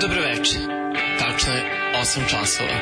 Dobroveče. 0.00 0.58
Tačno 1.18 1.52
je 1.52 1.62
8 2.02 2.30
časova. 2.30 2.76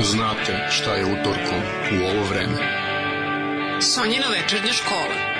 Znate 0.00 0.66
šta 0.70 0.94
je 0.94 1.04
utorkom 1.04 1.62
u 1.92 2.04
ovo 2.04 2.24
vreme. 2.30 2.56
Sonjina 3.80 4.26
večernja 4.28 4.72
škola. 4.72 5.33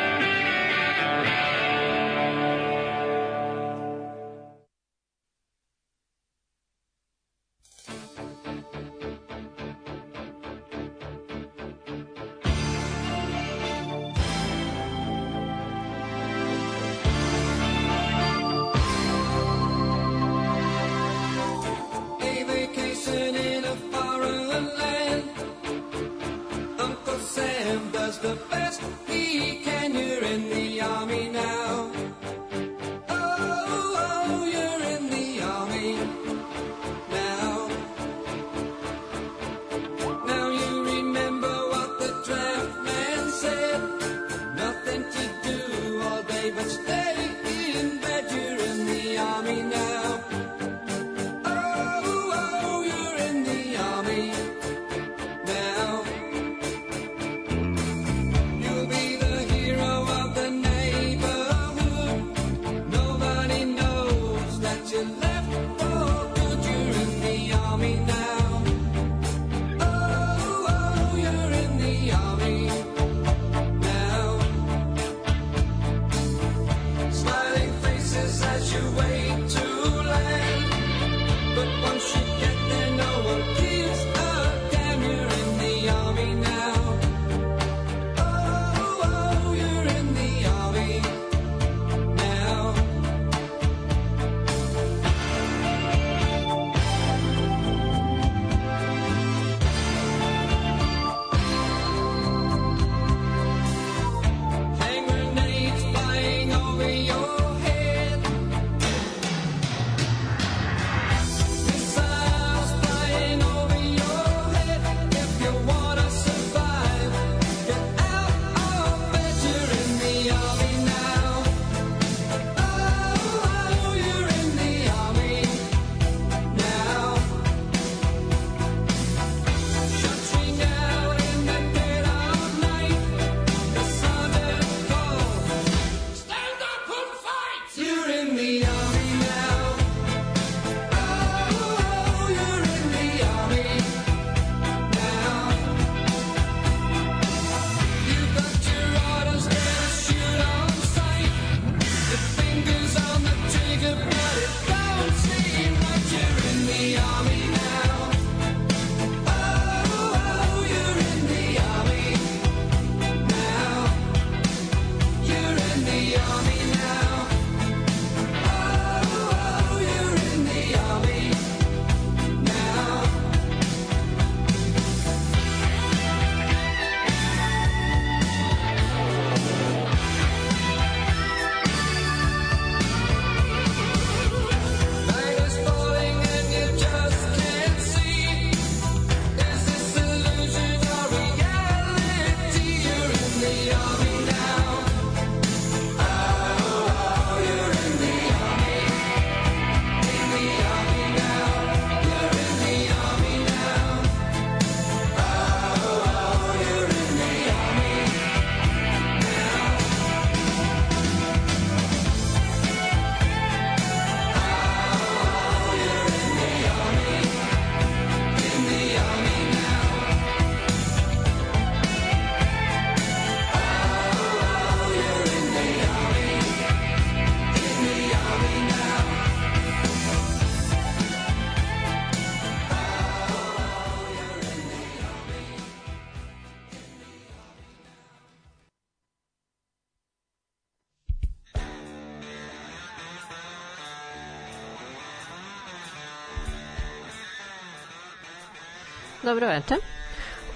Dobro 249.25 249.47
večer. 249.49 249.77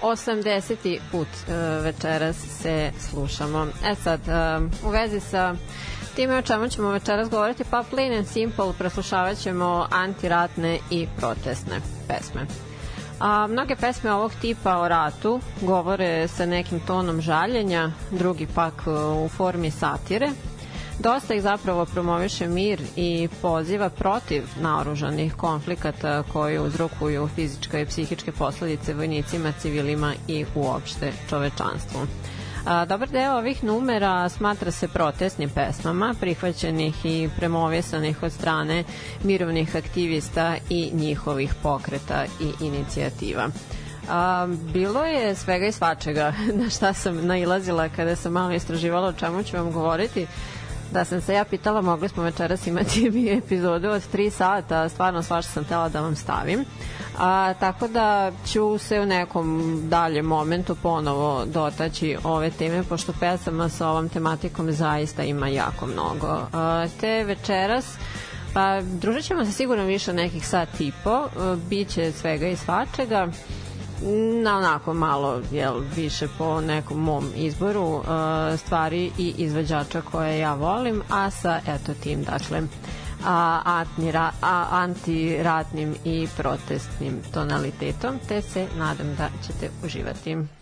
80. 0.03 0.99
put 1.13 1.29
uh, 1.29 1.55
večeras 1.85 2.37
se 2.63 2.91
slušamo. 3.11 3.67
E 3.87 3.95
sad, 3.95 4.21
uh, 4.21 4.89
u 4.89 4.91
vezi 4.91 5.21
sa 5.21 5.55
time 6.17 6.39
o 6.39 6.43
čemu 6.43 6.69
ćemo 6.69 6.91
večeras 6.91 7.31
govoriti, 7.31 7.65
pa 7.71 7.85
plain 7.91 8.13
and 8.13 8.27
simple 8.27 8.73
preslušavat 8.79 9.39
ćemo 9.39 9.87
antiratne 9.91 10.79
i 10.91 11.07
protestne 11.17 11.81
pesme. 12.09 12.47
A, 13.21 13.47
mnoge 13.47 13.77
pesme 13.77 14.13
ovog 14.13 14.33
tipa 14.41 14.79
o 14.79 14.89
ratu 14.89 15.41
govore 15.61 16.29
sa 16.29 16.47
nekim 16.47 16.81
tonom 16.81 17.21
žaljenja, 17.21 17.91
drugi 18.11 18.47
pak 18.55 18.73
u 19.25 19.29
formi 19.29 19.71
satire, 19.71 20.31
Dosta 20.99 21.35
ih 21.35 21.43
zapravo 21.43 21.87
promoviše 21.87 22.49
mir 22.49 22.81
i 22.97 23.29
poziva 23.43 23.91
protiv 23.91 24.43
naoružanih 24.61 25.35
konflikata 25.35 26.23
koji 26.23 26.59
uzrokuju 26.59 27.29
fizičke 27.35 27.83
i 27.83 27.87
psihičke 27.87 28.33
posledice 28.33 28.95
vojnicima, 28.95 29.53
civilima 29.53 30.15
i 30.29 30.45
uopšte 30.55 31.13
čovečanstvu. 31.29 32.01
A, 32.67 32.85
dobar 32.85 33.09
deo 33.09 33.37
ovih 33.37 33.65
numera 33.65 34.29
smatra 34.29 34.71
se 34.71 34.89
protestnim 34.89 35.51
pesmama, 35.51 36.15
prihvaćenih 36.21 36.95
i 37.05 37.29
premovisanih 37.37 38.23
od 38.23 38.33
strane 38.33 38.85
mirovnih 39.25 39.77
aktivista 39.77 40.57
i 40.71 40.91
njihovih 40.93 41.55
pokreta 41.63 42.25
i 42.41 42.65
inicijativa. 42.65 43.49
A, 44.11 44.49
bilo 44.73 45.05
je 45.05 45.35
svega 45.35 45.67
i 45.67 45.73
svačega 45.73 46.33
na 46.63 46.71
šta 46.71 46.93
sam 46.93 47.27
nailazila 47.27 47.89
kada 47.89 48.17
sam 48.17 48.33
malo 48.33 48.53
istraživala 48.53 49.09
o 49.09 49.13
čemu 49.13 49.43
ću 49.43 49.57
vam 49.57 49.73
govoriti. 49.73 50.27
Da 50.93 51.05
sam 51.05 51.21
se 51.21 51.35
ja 51.35 51.45
pitala, 51.45 51.81
mogli 51.81 52.09
smo 52.09 52.23
večeras 52.23 52.67
imati 52.67 53.31
epizodu 53.45 53.89
od 53.89 54.03
3 54.13 54.31
sata, 54.31 54.89
stvarno 54.89 55.23
svašta 55.23 55.53
sam 55.53 55.65
tela 55.65 55.89
da 55.89 56.01
vam 56.01 56.17
stavim. 56.17 56.65
A, 57.19 57.55
tako 57.61 57.89
da 57.89 58.33
ću 58.47 58.79
se 58.79 59.01
u 59.01 59.07
nekom 59.07 59.81
daljem 59.85 60.27
momentu 60.27 60.77
ponovo 60.83 61.45
dotaći 61.45 62.17
ove 62.25 62.51
teme, 62.51 62.83
pošto 62.83 63.13
pesama 63.21 63.69
sa 63.69 63.89
ovom 63.89 64.09
tematikom 64.09 64.73
zaista 64.73 65.23
ima 65.23 65.49
jako 65.49 65.87
mnogo. 65.87 66.41
A, 66.53 66.87
te 67.01 67.25
večeras 67.25 67.99
Pa, 68.53 68.81
družit 68.81 69.25
ćemo 69.25 69.45
se 69.45 69.53
sigurno 69.53 69.85
više 69.85 70.13
nekih 70.13 70.49
sat 70.49 70.81
i 70.81 70.93
po, 71.05 71.29
biće 71.71 72.13
svega 72.13 72.49
i 72.49 72.57
svačega 72.57 73.29
na 74.43 74.57
onako 74.57 74.95
malo 74.95 75.41
jel, 75.53 75.81
više 75.97 76.29
po 76.39 76.61
nekom 76.61 77.01
mom 77.01 77.25
izboru 77.37 77.83
uh, 77.83 78.05
stvari 78.57 79.11
i 79.19 79.35
izvođača 79.37 80.01
koje 80.01 80.39
ja 80.39 80.55
volim, 80.55 81.03
a 81.11 81.31
sa 81.31 81.61
eto 81.67 81.95
tim 82.03 82.23
dakle 82.23 82.63
a, 83.27 83.61
antni, 83.65 84.13
a, 84.17 84.31
antiratnim 84.71 85.95
i 86.05 86.29
protestnim 86.37 87.23
tonalitetom, 87.35 88.19
te 88.29 88.43
se 88.43 88.67
nadam 88.79 89.15
da 89.15 89.29
ćete 89.47 89.71
uživati. 89.85 90.58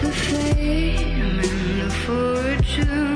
The 0.00 0.10
fame 0.10 1.40
and 1.40 1.80
the 1.80 1.90
fortune 1.90 3.13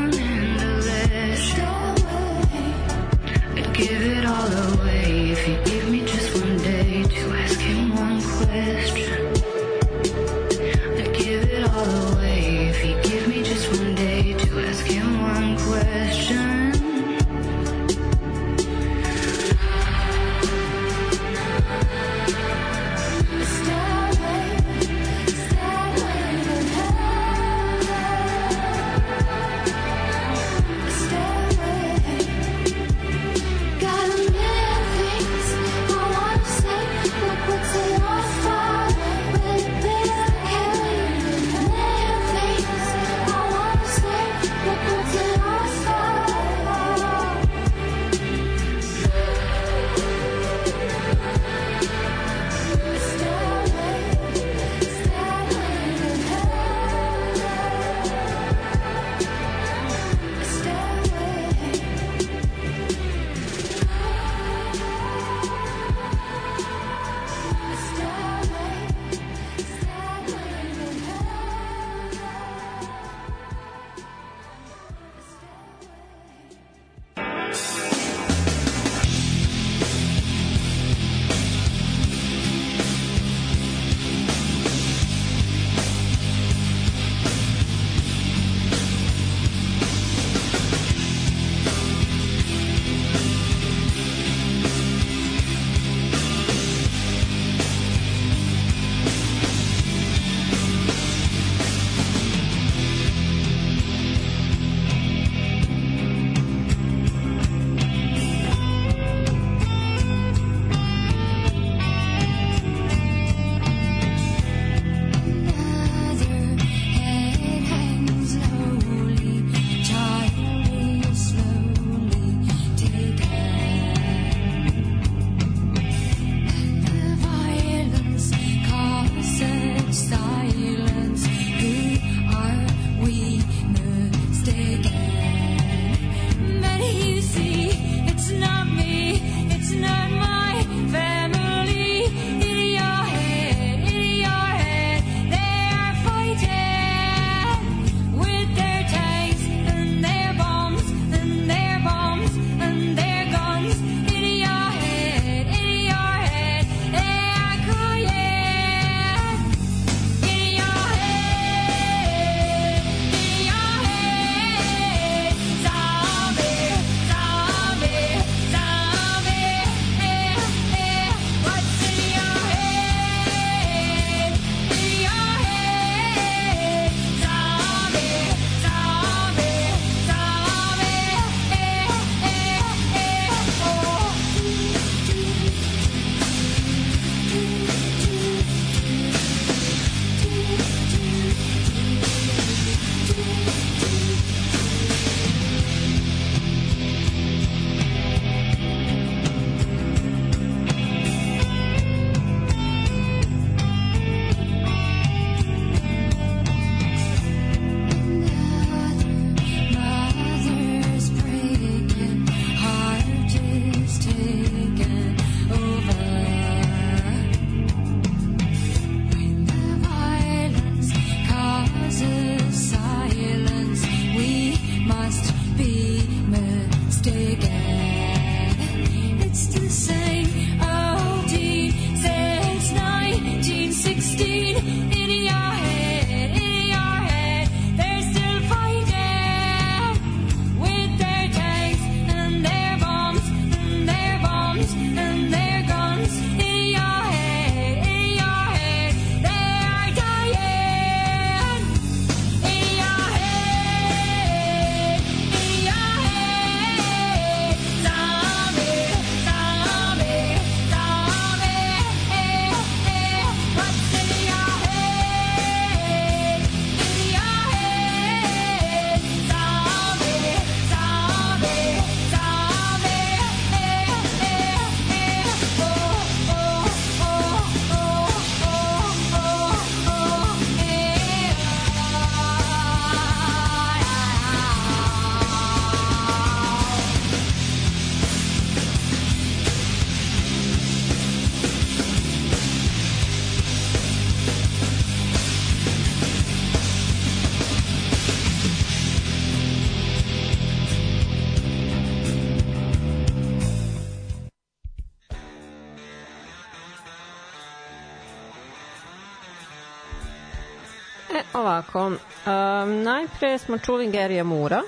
Ovako, 311.58 311.86
um, 311.86 312.82
najpre 312.82 313.38
smo 313.38 313.58
čuli 313.58 313.90
Gerija 313.90 314.24
Mura 314.24 314.62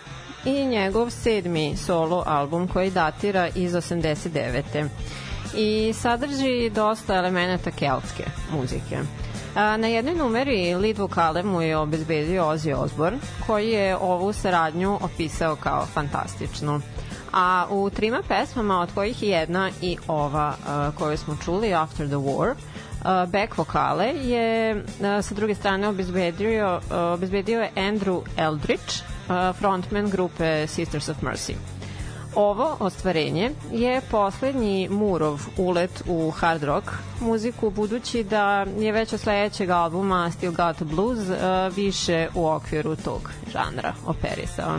i 0.44 0.66
njegov 0.66 1.10
sedmi 1.10 1.76
solo 1.76 2.22
album 2.26 2.68
koji 2.68 2.90
datira 2.90 3.48
iz 3.54 3.72
89. 3.72 4.88
I 5.54 5.92
sadrži 5.92 6.70
dosta 6.74 7.14
elemenata 7.14 7.70
keltske 7.70 8.24
muzike. 8.52 8.98
A, 9.54 9.76
na 9.76 9.86
jednoj 9.86 10.14
numeri 10.14 10.74
lead 10.74 10.98
vokale 10.98 11.42
mu 11.42 11.62
je 11.62 11.76
obezbedio 11.76 12.44
Ozzy 12.44 12.74
Osbourne, 12.74 13.18
koji 13.46 13.68
je 13.68 13.96
ovu 13.96 14.32
saradnju 14.32 14.98
opisao 15.02 15.56
kao 15.56 15.86
fantastičnu. 15.86 16.80
A 17.32 17.66
u 17.70 17.90
trima 17.90 18.22
pesmama, 18.28 18.80
od 18.80 18.88
kojih 18.94 19.22
je 19.22 19.28
jedna 19.28 19.70
i 19.82 19.96
ova 20.08 20.54
uh, 20.58 20.94
koju 20.94 21.16
smo 21.16 21.36
čuli, 21.44 21.74
After 21.74 22.06
the 22.06 22.16
War, 22.16 22.54
uh, 23.00 23.30
back 23.30 23.56
vokale 23.56 24.06
je 24.06 24.76
uh, 24.76 25.22
sa 25.22 25.34
druge 25.34 25.54
strane 25.54 25.88
obezbedio, 25.88 26.76
uh, 26.76 26.96
obezbedio 27.14 27.60
je 27.60 27.70
Andrew 27.76 28.22
Eldridge, 28.36 28.94
uh, 29.28 29.56
frontman 29.56 30.10
grupe 30.10 30.66
Sisters 30.66 31.08
of 31.08 31.16
Mercy. 31.22 31.54
Ovo 32.34 32.76
ostvarenje 32.80 33.50
je 33.72 34.00
poslednji 34.10 34.88
Murov 34.88 35.40
ulet 35.56 36.02
u 36.06 36.30
hard 36.30 36.62
rock 36.62 36.86
muziku, 37.20 37.70
budući 37.70 38.24
da 38.24 38.66
je 38.78 38.92
već 38.92 39.12
od 39.12 39.20
sledećeg 39.20 39.70
albuma 39.70 40.30
Still 40.30 40.52
Got 40.52 40.82
Blues 40.82 41.18
uh, 41.18 41.76
više 41.76 42.28
u 42.34 42.46
okviru 42.48 42.96
tog 42.96 43.30
žanra 43.52 43.94
operisao. 44.06 44.78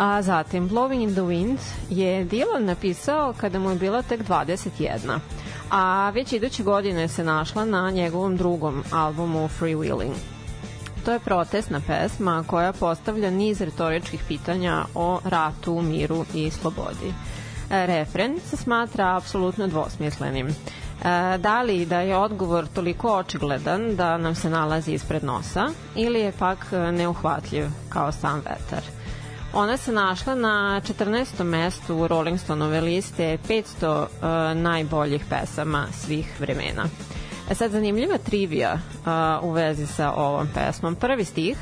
A 0.00 0.22
zatim 0.22 0.68
Blowing 0.68 1.02
in 1.02 1.12
the 1.12 1.20
Wind 1.20 1.58
je 1.90 2.24
Dylan 2.24 2.64
napisao 2.64 3.34
kada 3.36 3.58
mu 3.58 3.70
je 3.70 3.76
bila 3.76 4.02
tek 4.02 4.20
21, 4.28 5.18
a 5.70 6.10
već 6.10 6.32
iduće 6.32 6.62
godine 6.62 7.08
se 7.08 7.24
našla 7.24 7.64
na 7.64 7.90
njegovom 7.90 8.36
drugom 8.36 8.84
albumu 8.92 9.48
Freewheeling. 9.48 10.14
To 11.04 11.12
je 11.12 11.18
protestna 11.18 11.80
pesma 11.86 12.44
koja 12.46 12.72
postavlja 12.72 13.30
niz 13.30 13.60
retoričkih 13.60 14.20
pitanja 14.28 14.84
o 14.94 15.20
ratu, 15.24 15.82
miru 15.82 16.24
i 16.34 16.50
slobodi. 16.50 17.14
E, 17.70 17.86
refren 17.86 18.40
se 18.46 18.56
smatra 18.56 19.16
apsolutno 19.16 19.66
dvosmislenim. 19.66 20.46
E, 20.46 20.52
da 21.38 21.62
li 21.62 21.86
da 21.86 22.00
je 22.00 22.16
odgovor 22.16 22.66
toliko 22.66 23.12
očigledan 23.16 23.96
da 23.96 24.18
nam 24.18 24.34
se 24.34 24.50
nalazi 24.50 24.92
ispred 24.92 25.24
nosa 25.24 25.68
ili 25.94 26.20
je 26.20 26.32
pak 26.38 26.66
neuhvatljiv 26.92 27.66
kao 27.88 28.12
sam 28.12 28.36
vetar. 28.36 28.99
Ona 29.52 29.76
se 29.76 29.92
našla 29.92 30.34
na 30.34 30.80
14. 30.84 31.44
mestu 31.44 31.96
u 31.96 32.08
Rolling 32.08 32.40
Stoneove 32.40 32.80
liste 32.80 33.38
500 33.48 34.00
uh, 34.02 34.62
najboljih 34.62 35.24
pesama 35.30 35.86
svih 35.92 36.40
vremena. 36.40 36.84
E 37.50 37.54
sad, 37.54 37.70
zanimljiva 37.70 38.18
trivija 38.18 38.74
uh, 38.74 39.48
u 39.48 39.52
vezi 39.52 39.86
sa 39.86 40.12
ovom 40.12 40.48
pesmom. 40.54 40.94
Prvi 40.94 41.24
stih, 41.24 41.58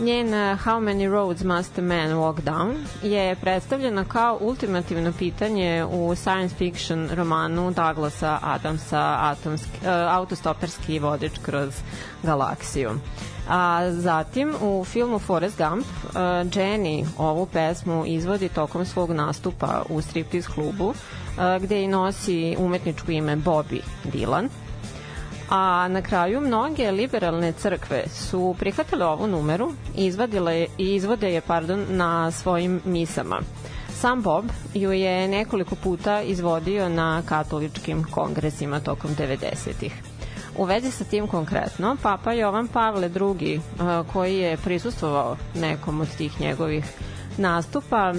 njen 0.00 0.28
uh, 0.28 0.60
How 0.64 0.80
many 0.80 1.10
roads 1.10 1.44
must 1.44 1.78
a 1.78 1.82
man 1.82 2.10
walk 2.10 2.40
down 2.40 2.74
je 3.02 3.36
predstavljena 3.36 4.04
kao 4.04 4.38
ultimativno 4.40 5.12
pitanje 5.18 5.84
u 5.84 6.14
science 6.14 6.54
fiction 6.54 7.08
romanu 7.12 7.70
Douglasa 7.70 8.38
Adamsa 8.42 9.16
Atomski, 9.20 9.78
uh, 9.82 9.88
autostoperski 9.88 10.98
vodič 10.98 11.32
kroz 11.42 11.74
galaksiju. 12.22 12.90
A 13.48 13.90
zatim 13.92 14.54
u 14.62 14.84
filmu 14.84 15.18
Forrest 15.18 15.58
Gump 15.58 15.86
uh, 16.04 16.14
Jenny 16.54 17.06
ovu 17.18 17.46
pesmu 17.46 18.04
izvodi 18.06 18.48
tokom 18.48 18.84
svog 18.84 19.10
nastupa 19.10 19.82
u 19.88 20.00
striptease 20.00 20.48
klubu 20.54 20.88
uh, 20.88 20.94
gde 21.62 21.82
i 21.82 21.88
nosi 21.88 22.56
umetničko 22.58 23.12
ime 23.12 23.36
Bobby 23.36 23.80
Dylan 24.04 24.48
a 25.50 25.88
na 25.88 26.02
kraju 26.02 26.40
mnoge 26.40 26.90
liberalne 26.90 27.52
crkve 27.52 28.04
su 28.08 28.56
prihvatile 28.58 29.06
ovu 29.06 29.26
numeru 29.26 29.72
i 29.96 30.06
izvadile 30.06 30.66
izvode 30.78 31.32
je 31.32 31.40
pardon 31.40 31.86
na 31.88 32.30
svojim 32.30 32.80
misama. 32.84 33.40
Sam 34.00 34.22
Bob 34.22 34.44
ju 34.74 34.92
je 34.92 35.28
nekoliko 35.28 35.74
puta 35.74 36.22
izvodio 36.22 36.88
na 36.88 37.22
katoličkim 37.26 38.04
kongresima 38.10 38.80
tokom 38.80 39.10
90-ih. 39.10 40.07
U 40.58 40.64
vezi 40.64 40.90
sa 40.90 41.04
tim 41.04 41.26
konkretno, 41.26 41.96
Papa 42.02 42.32
Jovan 42.32 42.68
Pavle 42.68 43.10
II, 43.40 43.60
koji 44.12 44.36
je 44.36 44.56
prisustvovao 44.56 45.36
nekom 45.54 46.00
od 46.00 46.16
tih 46.16 46.40
njegovih 46.40 46.84
nastupa 47.36 48.12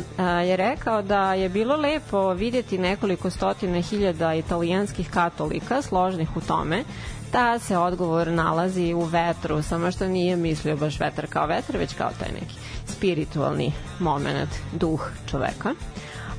je 0.46 0.58
rekao 0.58 1.02
da 1.02 1.34
je 1.34 1.50
bilo 1.50 1.76
lepo 1.76 2.34
videti 2.34 2.78
nekoliko 2.78 3.30
stotine 3.30 3.82
hiljada 3.82 4.34
italijanskih 4.34 5.10
katolika 5.10 5.82
složnih 5.82 6.38
u 6.38 6.42
tome 6.42 6.84
da 7.32 7.60
se 7.60 7.78
odgovor 7.78 8.28
nalazi 8.28 8.94
u 8.94 9.02
vetru, 9.02 9.62
samo 9.62 9.92
što 9.92 10.08
nije 10.08 10.36
mislio 10.36 10.78
baš 10.78 11.00
vetar 11.00 11.28
kao 11.28 11.48
vetar, 11.48 11.78
već 11.78 11.94
kao 11.94 12.10
taj 12.20 12.32
neki 12.34 12.56
spiritualni 12.86 13.74
moment, 14.00 14.50
duh 14.72 15.10
čoveka. 15.32 15.74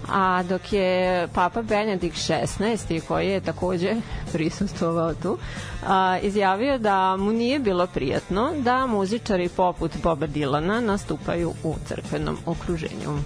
A 0.09 0.43
dok 0.43 0.73
je 0.73 1.29
Papa 1.35 1.63
Benedikt 1.63 2.17
XVI, 2.17 3.01
koji 3.09 3.29
je 3.29 3.41
takođe 3.41 3.95
prisustovao 4.33 5.15
tu, 5.15 5.39
a, 5.87 6.19
izjavio 6.23 6.79
da 6.79 7.17
mu 7.17 7.33
nije 7.33 7.59
bilo 7.59 7.87
prijatno 7.87 8.53
da 8.59 8.87
muzičari 8.87 9.49
poput 9.49 9.93
Boba 10.03 10.27
Dilana 10.27 10.81
nastupaju 10.81 11.53
u 11.65 11.75
crkvenom 11.89 12.39
okruženju. 12.47 13.19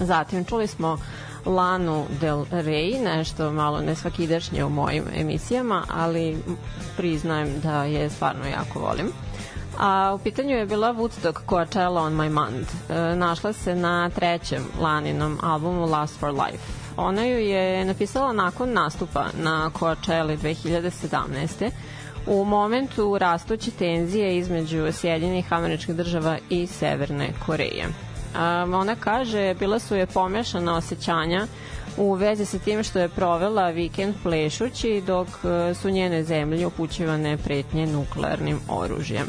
Zatim 0.00 0.44
čuli 0.44 0.66
smo 0.66 0.98
Lanu 1.46 2.06
Del 2.20 2.44
Rey, 2.50 3.04
nešto 3.04 3.52
malo 3.52 3.80
nesvakidašnje 3.80 4.64
u 4.64 4.70
mojim 4.70 5.04
emisijama, 5.16 5.84
ali 5.88 6.38
priznajem 6.96 7.60
da 7.62 7.84
je 7.84 8.10
stvarno 8.10 8.46
jako 8.46 8.78
volim. 8.78 9.06
A 9.78 10.14
u 10.14 10.18
pitanju 10.18 10.56
je 10.56 10.66
bila 10.66 10.94
Woodstock 10.94 11.40
Coachella 11.48 12.00
on 12.00 12.12
My 12.12 12.28
Mind. 12.28 12.66
E, 12.88 13.16
našla 13.16 13.52
se 13.52 13.74
na 13.74 14.10
trećem 14.10 14.64
Laninom 14.80 15.38
albumu 15.42 15.86
Last 15.86 16.18
for 16.20 16.30
Life. 16.30 16.64
Ona 16.96 17.24
ju 17.24 17.38
je 17.38 17.84
napisala 17.84 18.32
nakon 18.32 18.72
nastupa 18.72 19.26
na 19.42 19.70
Coachella 19.78 20.36
2017 20.36 21.70
u 22.26 22.44
momentu 22.44 23.18
rastuće 23.18 23.70
tenzije 23.70 24.36
između 24.36 24.92
Sjedinjenih 24.92 25.52
američkih 25.52 25.94
država 25.94 26.38
i 26.50 26.66
Severne 26.66 27.32
Koreje. 27.46 27.86
Um, 27.86 28.74
ona 28.74 28.96
kaže, 28.96 29.54
bila 29.54 29.78
su 29.78 29.96
je 29.96 30.06
pomešana 30.06 30.76
osjećanja 30.76 31.46
u 31.96 32.14
vezi 32.14 32.46
sa 32.46 32.58
tim 32.58 32.82
što 32.82 32.98
je 32.98 33.08
provela 33.08 33.68
vikend 33.68 34.14
plešući 34.22 35.02
dok 35.06 35.28
uh, 35.28 35.76
su 35.76 35.90
njene 35.90 36.24
zemlje 36.24 36.66
upućivane 36.66 37.36
pretnje 37.36 37.86
nuklearnim 37.86 38.60
oružjem. 38.68 39.26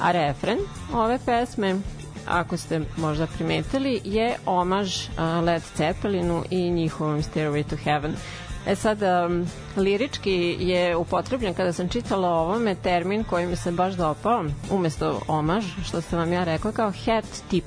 A 0.00 0.10
refren 0.12 0.58
ove 0.94 1.18
pesme 1.26 1.76
ako 2.26 2.56
ste 2.56 2.80
možda 2.96 3.26
primetili, 3.26 4.00
je 4.04 4.36
omaž 4.46 5.08
Led 5.44 5.62
Zeppelinu 5.76 6.44
i 6.50 6.70
njihovom 6.70 7.22
Stairway 7.22 7.64
to 7.64 7.76
Heaven. 7.76 8.14
E 8.66 8.76
sad, 8.76 8.98
um, 9.02 9.46
lirički 9.76 10.56
je 10.60 10.96
upotrebljen 10.96 11.54
kada 11.54 11.72
sam 11.72 11.88
čitala 11.88 12.28
o 12.28 12.40
ovome 12.40 12.74
termin 12.74 13.24
koji 13.24 13.46
mi 13.46 13.56
se 13.56 13.72
baš 13.72 13.94
dopao, 13.94 14.44
umesto 14.70 15.20
omaž, 15.28 15.64
što 15.84 16.00
sam 16.00 16.18
vam 16.18 16.32
ja 16.32 16.44
rekla, 16.44 16.72
kao 16.72 16.92
hat 17.04 17.24
tip. 17.50 17.64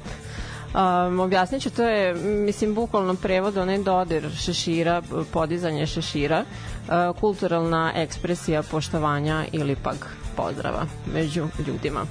Um, 1.08 1.20
objasnit 1.20 1.62
ću, 1.62 1.70
to 1.70 1.84
je, 1.84 2.14
mislim, 2.24 2.76
bukvalno 2.76 3.16
prevod 3.16 3.58
onaj 3.58 3.78
dodir 3.78 4.30
šešira, 4.38 5.02
podizanje 5.34 5.86
šešira, 5.86 6.44
uh, 6.44 7.20
kulturalna 7.20 7.92
ekspresija 7.96 8.64
poštovanja 8.64 9.46
ili 9.52 9.76
pak 9.76 10.23
pozdrava 10.36 10.86
među 11.14 11.48
ljudima. 11.68 12.06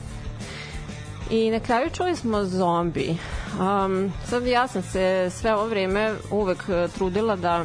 I 1.31 1.51
na 1.51 1.61
kraju 1.61 1.91
čuli 1.91 2.17
smo 2.17 2.45
zombi. 2.45 3.17
Um, 3.61 4.13
sad 4.25 4.47
ja 4.47 4.69
sam 4.69 4.83
se 4.83 5.31
sve 5.31 5.55
ovo 5.55 5.67
vreme 5.67 6.15
uvek 6.31 6.65
trudila 6.95 7.37
da 7.37 7.65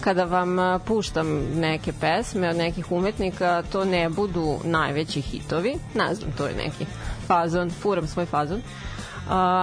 kada 0.00 0.24
vam 0.24 0.80
puštam 0.84 1.26
neke 1.54 1.92
pesme 2.00 2.48
od 2.48 2.56
nekih 2.56 2.92
umetnika, 2.92 3.62
to 3.72 3.84
ne 3.84 4.08
budu 4.08 4.58
najveći 4.64 5.20
hitovi. 5.20 5.74
Ne 5.94 6.14
znam, 6.14 6.32
to 6.32 6.46
je 6.46 6.54
neki 6.54 6.86
fazon, 7.26 7.70
furam 7.70 8.06
svoj 8.06 8.26
fazon. 8.26 8.58
Uh, 8.58 8.97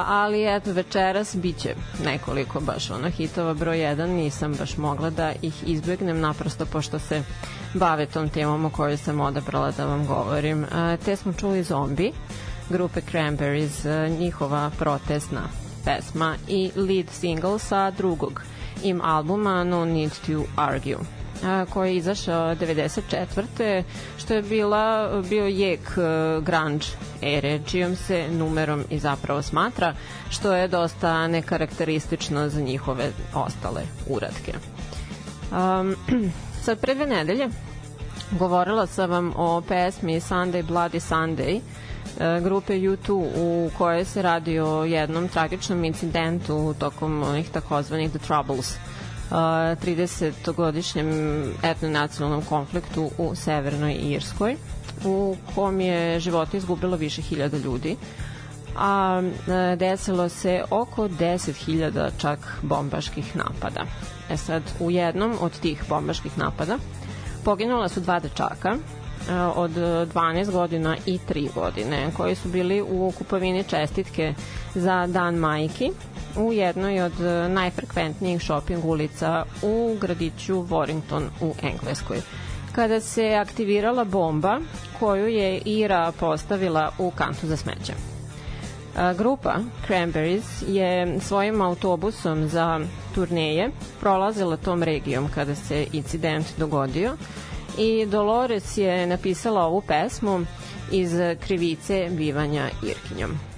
ali 0.08 0.56
eto 0.56 0.71
večeras 0.71 1.36
biće 1.36 1.75
nekoliko 2.04 2.60
baš 2.60 2.91
ono 2.91 3.10
hitova 3.10 3.54
broj 3.54 3.78
1 3.78 4.06
nisam 4.06 4.54
baš 4.54 4.78
mogla 4.78 5.10
da 5.10 5.34
ih 5.41 5.63
izbegnem 5.67 6.19
naprosto 6.19 6.65
pošto 6.65 6.99
se 6.99 7.23
bave 7.73 8.06
tom 8.06 8.30
temom 8.30 8.65
o 8.65 8.69
kojoj 8.69 8.97
sam 8.97 9.21
odabrala 9.21 9.71
da 9.71 9.86
vam 9.86 10.08
govorim. 10.08 10.65
Te 11.06 11.15
smo 11.15 11.34
čuli 11.34 11.63
zombi 11.63 12.12
grupe 12.69 13.01
Cranberries, 13.01 13.86
njihova 14.19 14.71
protestna 14.80 15.41
pesma 15.86 16.36
i 16.47 16.71
lead 16.75 17.10
single 17.10 17.60
sa 17.60 17.91
drugog 17.91 18.41
im 18.84 19.01
albuma 19.01 19.63
No 19.63 19.86
Need 19.86 20.12
to 20.28 20.43
Argue 20.56 20.97
koji 21.69 21.89
je 21.89 21.98
izašao 21.98 22.56
94. 22.56 23.84
što 24.17 24.34
je 24.34 24.41
bila, 24.41 25.10
bio 25.30 25.45
jek 25.45 25.91
grunge 26.41 26.86
ere, 27.21 27.60
čijom 27.65 27.95
se 27.95 28.28
numerom 28.32 28.84
i 28.89 29.00
zapravo 29.00 29.41
smatra, 29.41 29.93
što 30.30 30.54
je 30.54 30.67
dosta 30.67 31.28
nekarakteristično 31.28 32.50
za 32.50 32.62
njihove 32.62 33.12
ostale 33.34 33.82
uradke. 34.10 34.54
Um, 35.52 35.95
sad 36.63 36.80
pre 36.80 36.95
dve 36.95 37.08
nedelje 37.08 37.50
govorila 38.32 38.88
sam 38.88 39.10
vam 39.10 39.34
o 39.36 39.62
pesmi 39.62 40.19
Sunday 40.19 40.63
Bloody 40.63 41.00
Sunday, 41.00 41.60
e, 42.19 42.41
grupe 42.41 42.74
U2 42.74 43.12
u 43.36 43.71
kojoj 43.78 44.06
se 44.06 44.21
radi 44.21 44.60
o 44.60 44.84
jednom 44.84 45.28
tragičnom 45.28 45.84
incidentu 45.84 46.76
tokom 46.80 47.24
onih 47.24 47.50
takozvanih 47.50 48.10
The 48.10 48.19
Troubles. 48.19 48.78
30-godišnjem 49.32 51.10
etno-nacionalnom 51.64 52.42
konfliktu 52.42 53.12
u 53.18 53.36
Severnoj 53.36 53.94
Irskoj 53.94 54.56
u 55.06 55.36
kom 55.56 55.82
je 55.82 56.20
života 56.20 56.58
izgubilo 56.58 56.98
više 56.98 57.22
hiljada 57.22 57.58
ljudi 57.58 57.98
a 58.76 59.22
desilo 59.78 60.30
se 60.30 60.64
oko 60.70 61.08
10.000 61.08 62.10
čak 62.18 62.40
bombaških 62.62 63.36
napada. 63.36 63.86
E 64.30 64.38
sad, 64.38 64.64
u 64.80 64.92
jednom 64.92 65.38
od 65.42 65.60
tih 65.60 65.84
bombaških 65.90 66.38
napada 66.38 66.78
poginula 67.44 67.90
su 67.90 68.00
dva 68.00 68.20
dečaka 68.20 68.76
od 69.56 69.72
12 69.72 70.52
godina 70.52 70.98
i 71.06 71.20
3 71.30 71.54
godine 71.54 72.12
koji 72.18 72.36
su 72.36 72.50
bili 72.50 72.82
u 72.82 73.14
kupovini 73.18 73.64
čestitke 73.64 74.34
za 74.76 75.08
Dan 75.08 75.36
majki 75.36 75.92
u 76.38 76.54
jednoj 76.54 77.02
od 77.02 77.19
najfrekventnijih 77.50 78.41
shopping 78.43 78.86
ulica 78.86 79.45
u 79.62 79.98
gradiću 80.02 80.54
Warrington 80.54 81.24
u 81.41 81.54
Engleskoj 81.63 82.21
kada 82.76 83.00
se 83.00 83.34
aktivirala 83.34 84.04
bomba 84.04 84.60
koju 85.00 85.28
je 85.28 85.62
Ira 85.65 86.12
postavila 86.19 86.91
u 87.00 87.12
kantu 87.12 87.48
za 87.48 87.58
smeće. 87.58 87.93
Grupa 89.17 89.56
Cranberries 89.88 90.63
je 90.67 91.19
svojim 91.19 91.62
autobusom 91.62 92.48
za 92.48 92.80
turneje 93.15 93.69
prolazila 94.00 94.58
tom 94.58 94.84
regijom 94.84 95.28
kada 95.36 95.56
se 95.56 95.86
incident 95.93 96.45
dogodio 96.58 97.17
i 97.78 98.06
Dolores 98.06 98.78
je 98.78 99.08
napisala 99.08 99.63
ovu 99.63 99.82
pesmu 99.82 100.45
iz 100.91 101.12
krivice 101.39 102.08
bivanja 102.12 102.69
Irkinjom. 102.84 103.55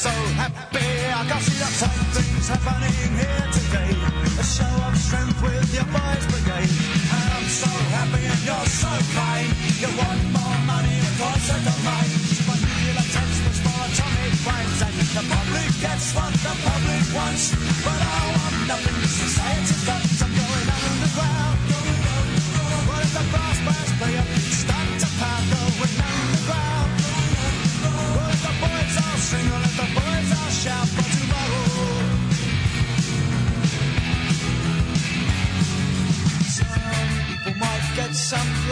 So 0.00 0.08
happy 0.40 0.80
I 1.12 1.28
that 1.28 1.74
fine 1.76 2.08
things 2.16 2.48
happening 2.48 3.12
here 3.20 3.44
today. 3.52 3.92
A 4.40 4.44
show 4.48 4.74
of 4.88 4.96
strength 4.96 5.36
with 5.44 5.68
your 5.76 5.84
boys 5.92 6.24
brigade. 6.24 6.72
And 6.72 7.28
I'm 7.36 7.44
so 7.44 7.68
happy 7.68 8.24
and 8.24 8.40
you're 8.48 8.70
so 8.80 8.88
kind. 9.12 9.52
You 9.76 9.92
want 10.00 10.24
more 10.32 10.58
money, 10.64 10.96
of 11.04 11.14
course 11.20 11.52
I 11.52 11.58
don't 11.68 11.84
mind. 11.84 12.12
But 12.48 12.60
you 12.80 12.96
like 12.96 13.12
textbooks 13.12 13.60
for 13.60 13.76
atomic 13.76 14.32
crimes. 14.40 14.78
And 14.88 14.96
the 15.04 15.24
public 15.36 15.68
gets 15.84 16.06
what 16.16 16.32
the 16.32 16.52
public 16.64 17.04
wants. 17.12 17.44
But 17.84 18.00
I 18.00 18.20
want 18.40 18.56
nothing 18.72 18.96
society's 19.04 19.84
got. 19.84 20.00
I'm 20.00 20.32
going 20.32 20.68
underground. 20.80 21.29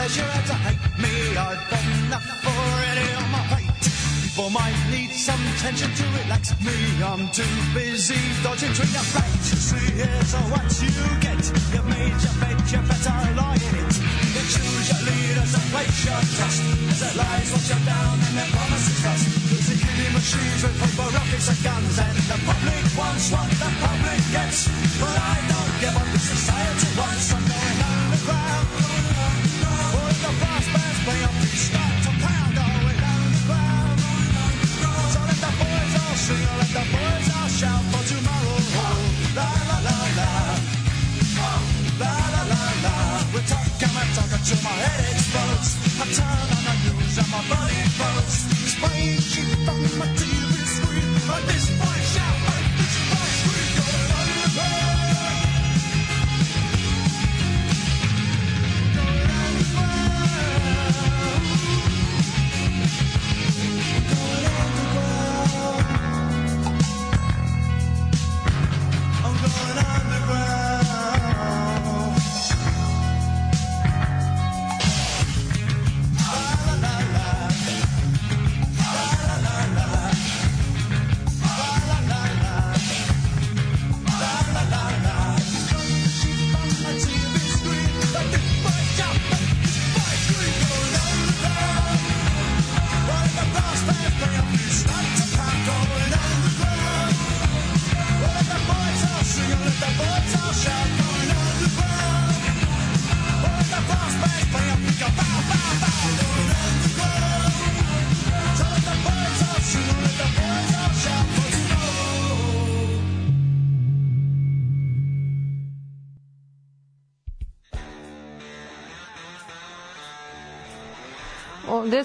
Pleasure 0.09 0.49
to 0.49 0.55
hate 0.65 0.81
me. 0.97 1.37
I've 1.37 1.61
got 1.69 1.85
enough 1.85 2.29
already 2.41 3.09
on 3.21 3.29
my 3.29 3.43
plate. 3.53 3.85
People 4.25 4.49
might 4.51 4.79
need 4.89 5.13
some 5.13 5.41
tension 5.61 5.93
to 5.93 6.05
relax 6.25 6.57
me. 6.65 6.77
I'm 7.05 7.29
too 7.29 7.45
busy 7.77 8.17
dodging 8.41 8.73
plates. 8.73 9.53
You 9.53 9.61
see, 9.61 9.87
here's 10.01 10.33
what 10.49 10.65
you 10.81 10.97
get. 11.21 11.41
You've 11.45 11.89
made 11.93 12.17
your 12.25 12.37
bed, 12.41 12.57
you 12.73 12.81
better 12.89 13.17
lie 13.37 13.61
in 13.61 13.75
it. 13.85 13.95
You 14.33 14.43
choose 14.49 14.87
your 14.89 15.03
leaders 15.13 15.53
and 15.53 15.67
place 15.77 15.99
your 16.09 16.23
trust. 16.41 16.61
As 16.89 17.01
it 17.05 17.15
lies, 17.21 17.49
watch 17.53 17.69
you 17.69 17.81
down 17.85 18.17
and 18.17 18.35
their 18.39 18.49
promises 18.49 18.99
dust. 19.05 19.25
There's 19.53 19.67
the 19.69 19.77
killing 19.77 20.15
machines 20.17 20.61
with 20.65 20.77
paper 20.81 21.09
rockets 21.13 21.49
and 21.53 21.61
guns. 21.61 21.97
And 22.01 22.17
the 22.33 22.39
public 22.49 22.85
wants 22.97 23.29
what 23.29 23.49
the 23.61 23.71
public 23.77 24.23
gets. 24.33 24.73
But 24.97 25.17
I 25.21 25.37
don't 25.53 25.75
give 25.85 25.97
up 26.01 26.09
the 26.17 26.21
society 26.23 26.89
wants. 26.97 27.29
I'm 27.37 27.58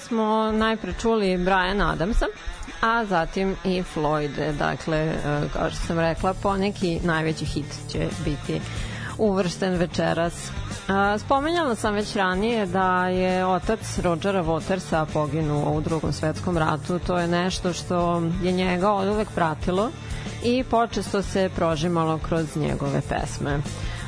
smo 0.07 0.51
najpre 0.51 0.93
čuli 1.01 1.37
Brian 1.37 1.81
Adamsa, 1.81 2.25
a 2.81 3.05
zatim 3.05 3.55
i 3.63 3.83
Floyd. 3.95 4.57
Dakle, 4.59 4.97
e, 4.97 5.15
kao 5.53 5.69
što 5.69 5.79
sam 5.79 5.99
rekla, 5.99 6.33
poneki 6.33 6.99
najveći 7.03 7.45
hit 7.45 7.65
će 7.91 8.07
biti 8.25 8.61
uvršten 9.17 9.73
večeras. 9.73 10.51
A, 10.87 11.17
Spomenjala 11.17 11.75
sam 11.75 11.93
već 11.93 12.15
ranije 12.15 12.65
da 12.65 13.07
je 13.07 13.45
otac 13.45 13.99
Rodgera 13.99 14.43
Watersa 14.43 15.05
poginuo 15.13 15.71
u 15.71 15.81
drugom 15.81 16.13
svetskom 16.13 16.57
ratu. 16.57 16.99
To 16.99 17.17
je 17.17 17.27
nešto 17.27 17.73
što 17.73 18.21
je 18.43 18.51
njega 18.51 18.91
od 18.91 19.07
uvek 19.07 19.27
pratilo 19.35 19.91
i 20.43 20.63
počesto 20.63 21.21
se 21.21 21.49
prožimalo 21.55 22.17
kroz 22.17 22.55
njegove 22.55 23.01
pesme. 23.09 23.59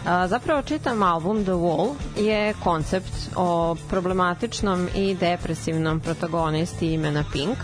A, 0.05 0.27
zapravo 0.27 0.61
čitam 0.61 1.03
album 1.03 1.43
The 1.43 1.51
Wall 1.51 1.93
je 2.17 2.53
koncept 2.63 3.13
o 3.35 3.75
problematičnom 3.89 4.87
i 4.95 5.15
depresivnom 5.15 5.99
protagonisti 5.99 6.93
imena 6.93 7.23
Pink 7.33 7.57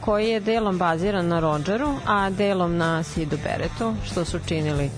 koji 0.00 0.28
je 0.28 0.40
delom 0.40 0.78
baziran 0.78 1.28
na 1.28 1.40
Rodgeru, 1.40 1.94
a 2.06 2.30
delom 2.30 2.76
na 2.76 3.02
Sidu 3.02 3.36
Beretu, 3.44 3.94
što 4.04 4.24
su 4.24 4.38
činili 4.46 4.90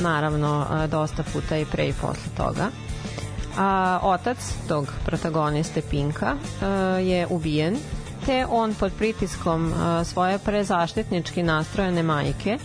naravno 0.00 0.66
dosta 0.90 1.22
puta 1.32 1.56
i 1.56 1.64
pre 1.64 1.88
i 1.88 1.92
posle 1.92 2.32
toga. 2.36 2.68
A, 3.58 3.98
otac 4.02 4.54
tog 4.68 4.92
protagoniste 5.06 5.82
Pinka 5.90 6.36
je 7.02 7.26
ubijen 7.30 7.76
te 8.26 8.46
on 8.50 8.74
pod 8.74 8.92
pritiskom 8.98 9.72
svoje 10.04 10.38
prezaštitnički 10.38 11.42
nastrojene 11.42 12.02
majke 12.02 12.58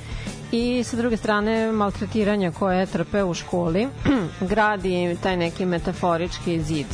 i 0.56 0.84
sa 0.84 0.98
druge 0.98 1.18
strane 1.18 1.72
maltretiranja 1.72 2.52
koje 2.52 2.86
trpe 2.86 3.24
u 3.24 3.34
školi 3.34 3.88
gradi 4.52 5.18
taj 5.24 5.38
neki 5.38 5.66
metaforički 5.66 6.62
zid 6.62 6.88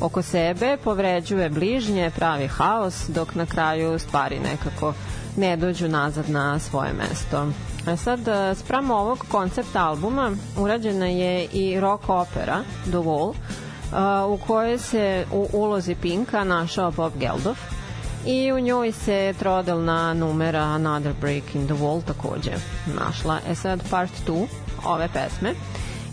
oko 0.00 0.22
sebe, 0.22 0.76
povređuje 0.84 1.50
bližnje, 1.50 2.10
pravi 2.16 2.46
haos, 2.46 3.08
dok 3.08 3.34
na 3.34 3.46
kraju 3.46 3.98
stvari 3.98 4.38
nekako 4.38 4.94
ne 5.36 5.56
dođu 5.56 5.88
nazad 5.88 6.30
na 6.30 6.58
svoje 6.58 6.92
mesto. 6.92 7.46
A 7.86 7.96
sad, 7.96 8.28
e, 8.28 8.54
spramo 8.54 8.94
ovog 8.94 9.24
koncept 9.28 9.76
albuma 9.76 10.30
urađena 10.58 11.06
je 11.06 11.44
i 11.52 11.80
rock 11.80 12.08
opera 12.08 12.62
The 12.84 12.98
Wall, 12.98 13.34
e, 13.34 14.24
u 14.24 14.36
kojoj 14.36 14.78
se 14.78 15.26
u 15.32 15.48
ulozi 15.52 15.94
Pinka 15.94 16.44
našao 16.44 16.90
Bob 16.90 17.12
Geldof 17.18 17.77
i 18.26 18.52
u 18.52 18.60
njoj 18.60 18.92
se 18.92 19.34
trodelna 19.38 20.14
numera 20.14 20.60
Another 20.60 21.12
Break 21.20 21.54
in 21.54 21.66
the 21.66 21.74
Wall 21.74 22.02
takođe 22.02 22.52
našla. 22.86 23.38
E 23.48 23.54
sad, 23.54 23.90
part 23.90 24.12
2 24.26 24.46
ove 24.84 25.08
pesme 25.12 25.54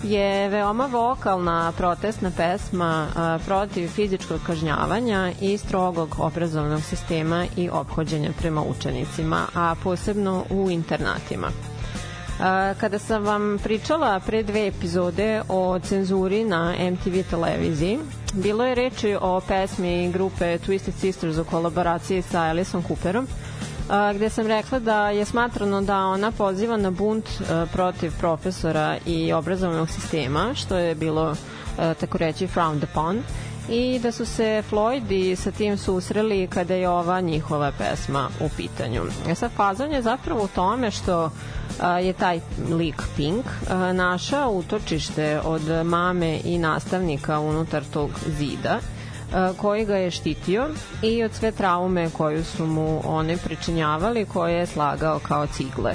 je 0.03 0.49
veoma 0.49 0.86
vokalna 0.86 1.72
protestna 1.78 2.32
pesma 2.38 3.08
protiv 3.45 3.88
fizičkog 3.88 4.41
kažnjavanja 4.47 5.32
i 5.41 5.58
strogog 5.58 6.16
obrazovnog 6.20 6.82
sistema 6.82 7.45
i 7.58 7.70
ophođenja 7.70 8.30
prema 8.39 8.64
učenicima, 8.64 9.45
a 9.56 9.76
posebno 9.84 10.43
u 10.49 10.72
internatima. 10.72 11.47
Kada 12.80 13.00
sam 13.00 13.24
vam 13.24 13.60
pričala 13.64 14.20
pre 14.20 14.44
dve 14.44 14.68
epizode 14.68 15.42
o 15.50 15.80
cenzuri 15.80 16.44
na 16.44 16.74
MTV 16.92 17.24
televiziji, 17.30 18.00
bilo 18.34 18.66
je 18.66 18.76
reči 18.76 19.18
o 19.22 19.42
pesmi 19.48 20.12
grupe 20.12 20.58
Twisted 20.58 20.92
Sisters 21.00 21.38
u 21.38 21.44
kolaboraciji 21.44 22.22
sa 22.22 22.42
Aliceom 22.42 22.84
Cooperom, 22.84 23.28
gde 24.16 24.30
sam 24.30 24.48
rekla 24.48 24.80
da 24.80 25.10
je 25.10 25.26
smatrano 25.26 25.82
da 25.82 25.98
ona 25.98 26.32
poziva 26.32 26.78
na 26.78 26.92
bunt 26.92 27.26
protiv 27.74 28.12
profesora 28.20 28.98
i 29.06 29.34
obrazovnog 29.34 29.90
sistema, 29.90 30.54
što 30.56 30.78
je 30.78 30.96
bilo 30.96 31.36
tako 32.00 32.18
reći 32.18 32.48
frowned 32.48 32.84
upon 32.84 33.24
i 33.70 33.99
da 33.99 34.11
su 34.11 34.26
se 34.26 34.63
Floyd 34.72 35.11
i 35.11 35.36
sa 35.36 35.51
tim 35.51 35.78
susreli 35.78 36.47
kada 36.47 36.74
je 36.74 36.89
ova 36.89 37.22
njihova 37.22 37.72
pesma 37.78 38.30
u 38.39 38.49
pitanju. 38.57 39.01
E 39.30 39.36
sad, 39.36 39.51
fazon 39.51 39.91
je 39.91 40.01
zapravo 40.01 40.43
u 40.43 40.47
tome 40.47 40.91
što 40.91 41.30
je 42.01 42.13
taj 42.13 42.39
lik 42.70 43.01
Pink 43.16 43.45
a, 43.70 43.93
našao 43.93 44.51
utočište 44.51 45.41
od 45.43 45.86
mame 45.86 46.39
i 46.43 46.57
nastavnika 46.57 47.39
unutar 47.39 47.84
tog 47.93 48.09
zida 48.39 48.80
koji 49.57 49.86
ga 49.86 49.95
je 49.95 50.11
štitio 50.11 50.70
i 51.01 51.24
od 51.24 51.34
sve 51.34 51.51
traume 51.51 52.09
koju 52.09 52.43
su 52.43 52.66
mu 52.66 53.01
one 53.05 53.38
pričinjavali 53.38 54.26
koje 54.26 54.53
je 54.53 54.66
slagao 54.66 55.20
kao 55.20 55.47
cigle. 55.47 55.93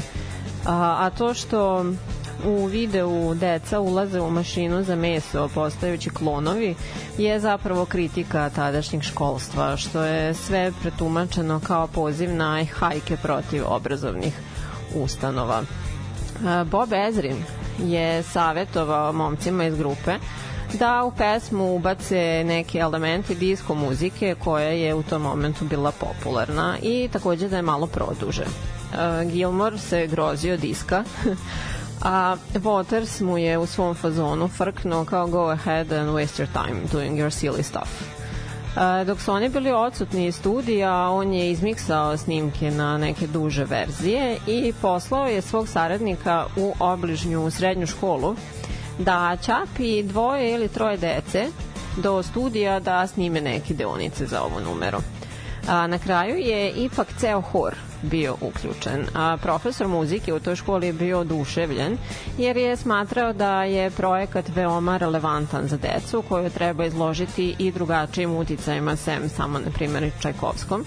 A 0.67 1.11
to 1.19 1.35
što 1.35 1.85
u 2.47 2.67
videu 2.67 3.35
deca 3.35 3.81
ulaze 3.81 4.21
u 4.21 4.31
mašinu 4.31 4.83
za 4.83 4.97
meso 4.97 5.49
postajući 5.55 6.11
klonovi 6.11 6.75
je 7.19 7.41
zapravo 7.41 7.85
kritika 7.85 8.51
tadašnjeg 8.51 9.03
školstva 9.03 9.77
što 9.77 10.03
je 10.03 10.35
sve 10.35 10.73
pretumačeno 10.83 11.61
kao 11.67 11.87
poziv 11.87 12.35
na 12.35 12.65
hajke 12.65 13.17
protiv 13.17 13.63
obrazovnih 13.67 14.35
ustanova. 14.95 15.63
Bob 16.67 16.93
Ezrin 17.09 17.45
je 17.79 18.23
savetovao 18.23 19.13
momcima 19.13 19.65
iz 19.65 19.75
grupe 19.75 20.15
da 20.79 21.05
u 21.05 21.13
pesmu 21.13 21.75
ubace 21.75 22.45
neke 22.47 22.79
elemente 22.79 23.35
disko 23.35 23.75
muzike 23.75 24.35
koja 24.45 24.69
je 24.69 24.95
u 24.95 25.03
tom 25.03 25.23
momentu 25.23 25.65
bila 25.65 25.93
popularna 25.93 26.77
i 26.83 27.09
takođe 27.13 27.49
da 27.49 27.57
je 27.57 27.63
malo 27.63 27.87
produže. 27.87 28.45
Gilmore 29.33 29.79
se 29.79 30.07
grozio 30.07 30.57
diska 30.57 31.05
a 32.03 32.37
Waters 32.55 33.21
mu 33.21 33.39
je 33.39 33.59
u 33.59 33.67
svom 33.67 33.95
fazonu 33.95 34.49
frknuo 34.49 35.05
kao 35.05 35.27
go 35.27 35.51
ahead 35.51 35.93
and 35.93 36.11
waste 36.11 36.45
your 36.45 36.49
time 36.53 36.81
doing 36.93 37.19
your 37.19 37.31
silly 37.31 37.63
stuff. 37.63 38.21
E, 38.77 39.05
dok 39.05 39.21
su 39.21 39.33
oni 39.33 39.49
bili 39.49 39.73
odsutni 39.73 40.27
iz 40.27 40.37
studija, 40.37 41.11
on 41.11 41.33
je 41.33 41.51
izmiksao 41.51 42.17
snimke 42.17 42.71
na 42.71 42.99
neke 42.99 43.27
duže 43.27 43.65
verzije 43.65 44.39
i 44.47 44.73
poslao 44.83 45.27
je 45.27 45.43
svog 45.43 45.69
saradnika 45.69 46.47
u 46.57 46.75
obližnju 46.81 47.51
srednju 47.51 47.87
školu 47.87 48.37
da 48.99 49.37
čapi 49.47 50.03
dvoje 50.03 50.55
ili 50.55 50.69
troje 50.69 50.97
dece 50.97 51.47
do 51.97 52.23
studija 52.23 52.81
da 52.81 53.07
snime 53.07 53.41
neke 53.41 53.75
deonice 53.75 54.27
za 54.27 54.43
ovu 54.43 54.61
numeru. 54.61 54.99
A, 55.69 55.87
na 55.87 55.99
kraju 55.99 56.37
je 56.37 56.71
ipak 56.71 57.09
ceo 57.19 57.41
hor 57.41 57.90
bio 58.03 58.37
uključen. 58.41 59.07
A 59.15 59.37
profesor 59.43 59.89
muzike 59.89 60.35
u 60.35 60.41
toj 60.41 60.57
školi 60.57 60.87
je 60.87 60.93
bio 60.93 61.19
oduševljen 61.21 61.97
jer 62.39 62.57
je 62.57 62.77
smatrao 62.77 63.33
da 63.33 63.65
je 63.65 63.91
projekat 63.91 64.49
veoma 64.55 64.97
relevantan 64.97 65.69
za 65.69 65.77
decu 65.77 66.23
koju 66.29 66.51
treba 66.51 66.85
izložiti 66.85 67.55
i 67.59 67.73
drugačijim 67.73 68.37
uticajima 68.37 68.97
sem 68.97 69.29
samo 69.29 69.59
na 69.59 69.71
primjer 69.71 70.11
Čajkovskom. 70.21 70.85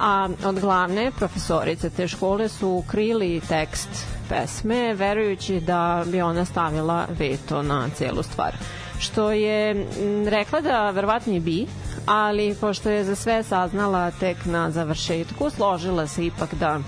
A 0.00 0.28
od 0.44 0.60
glavne 0.60 1.10
profesorice 1.18 1.90
te 1.90 2.08
škole 2.08 2.48
su 2.48 2.84
krili 2.90 3.40
tekst 3.48 3.88
pesme 4.28 4.94
verujući 4.94 5.60
da 5.60 6.04
bi 6.06 6.20
ona 6.20 6.44
stavila 6.44 7.06
veto 7.18 7.62
na 7.62 7.88
celu 7.96 8.22
stvar 8.22 8.54
što 9.02 9.30
je 9.32 9.86
rekla 10.26 10.60
da 10.60 10.90
verovatno 10.90 11.40
bi, 11.40 11.66
ali 12.06 12.54
pošto 12.60 12.90
je 12.90 13.04
za 13.04 13.14
sve 13.14 13.42
saznala 13.42 14.10
tek 14.10 14.44
na 14.44 14.70
završetku, 14.70 15.50
složila 15.50 16.06
se 16.06 16.26
ipak 16.26 16.54
da 16.54 16.80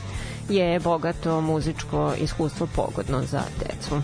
je 0.49 0.81
bogato 0.81 1.41
muzičko 1.41 2.13
iskustvo 2.19 2.67
pogodno 2.77 3.23
za 3.23 3.43
decu. 3.59 4.03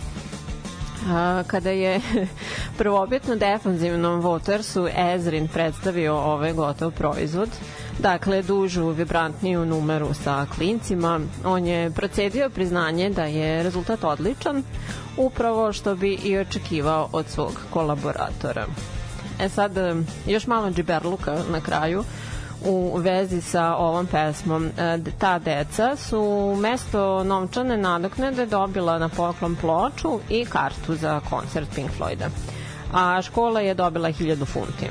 A, 1.09 1.43
kada 1.47 1.69
je 1.69 2.01
prvobitno 2.77 3.35
defanzivnom 3.35 4.21
Watersu 4.21 4.89
Ezrin 5.15 5.47
predstavio 5.47 6.15
ovaj 6.15 6.53
gotov 6.53 6.91
proizvod, 6.91 7.49
dakle 7.99 8.41
dužu, 8.41 8.87
vibrantniju 8.87 9.65
numeru 9.65 10.13
sa 10.13 10.45
klincima, 10.55 11.19
on 11.45 11.65
je 11.65 11.91
procedio 11.91 12.49
priznanje 12.49 13.09
da 13.09 13.23
je 13.23 13.63
rezultat 13.63 14.03
odličan, 14.03 14.63
upravo 15.17 15.73
što 15.73 15.95
bi 15.95 16.13
i 16.13 16.37
očekivao 16.37 17.09
od 17.11 17.27
svog 17.27 17.59
kolaboratora. 17.69 18.65
E 19.41 19.49
sad, 19.49 19.71
još 20.27 20.47
malo 20.47 20.71
džiberluka 20.71 21.37
na 21.51 21.61
kraju 21.61 22.03
u 22.65 22.97
vezi 22.97 23.41
sa 23.41 23.75
ovom 23.75 24.07
pesmom. 24.07 24.65
E, 24.77 24.97
ta 25.19 25.39
deca 25.39 25.95
su 25.95 26.55
mesto 26.59 27.23
novčane 27.23 27.77
nadoknade 27.77 28.45
dobila 28.45 28.99
na 28.99 29.09
poklon 29.09 29.55
ploču 29.55 30.19
i 30.29 30.45
kartu 30.45 30.95
za 30.95 31.19
koncert 31.29 31.69
Pink 31.75 31.91
Floyda. 31.99 32.29
A 32.93 33.21
škola 33.21 33.61
je 33.61 33.73
dobila 33.73 34.09
1000 34.09 34.45
funti. 34.45 34.87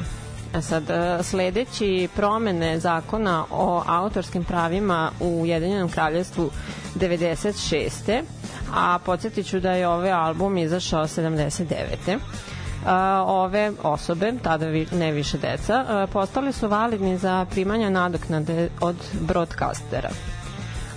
E 0.55 0.63
sad, 0.63 0.91
e, 0.91 1.23
sledeći 1.23 2.09
promene 2.17 2.79
zakona 2.81 3.45
o 3.51 3.83
autorskim 3.87 4.45
pravima 4.45 5.11
u 5.21 5.41
Ujedinjenom 5.43 5.89
kraljevstvu 5.89 6.51
96. 6.95 8.23
a 8.75 8.99
podsjetit 9.05 9.47
ću 9.47 9.61
da 9.61 9.73
je 9.73 9.89
ovaj 9.89 10.13
album 10.13 10.59
izašao 10.59 11.07
79 11.07 12.19
a, 12.87 13.24
ove 13.26 13.72
osobe, 13.83 14.33
tada 14.43 14.66
vi, 14.66 14.87
ne 14.93 15.12
više 15.12 15.39
deca, 15.39 15.85
a, 15.89 16.07
postali 16.12 16.53
su 16.53 16.68
validni 16.68 17.18
za 17.18 17.47
primanje 17.51 17.91
nadoknade 17.91 18.68
od 18.81 18.97
broadcastera 19.20 20.11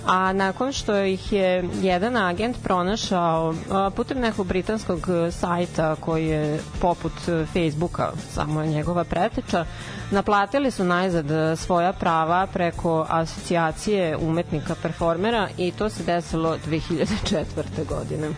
a 0.06 0.32
nakon 0.32 0.72
što 0.72 0.98
ih 0.98 1.32
je 1.32 1.64
jedan 1.82 2.16
agent 2.16 2.56
pronašao 2.62 3.54
putem 3.96 4.18
nekog 4.20 4.46
britanskog 4.46 5.06
sajta 5.30 5.96
koji 5.96 6.26
je 6.26 6.58
poput 6.80 7.12
Facebooka, 7.52 8.12
samo 8.30 8.62
je 8.62 8.68
njegova 8.68 9.04
preteča, 9.04 9.64
naplatili 10.10 10.70
su 10.70 10.84
najzad 10.84 11.26
svoja 11.58 11.92
prava 11.92 12.46
preko 12.46 13.06
asocijacije 13.08 14.16
umetnika 14.16 14.74
performera 14.82 15.48
i 15.58 15.70
to 15.72 15.88
se 15.88 16.04
desilo 16.04 16.56
2004. 16.66 17.44
godine. 17.88 18.28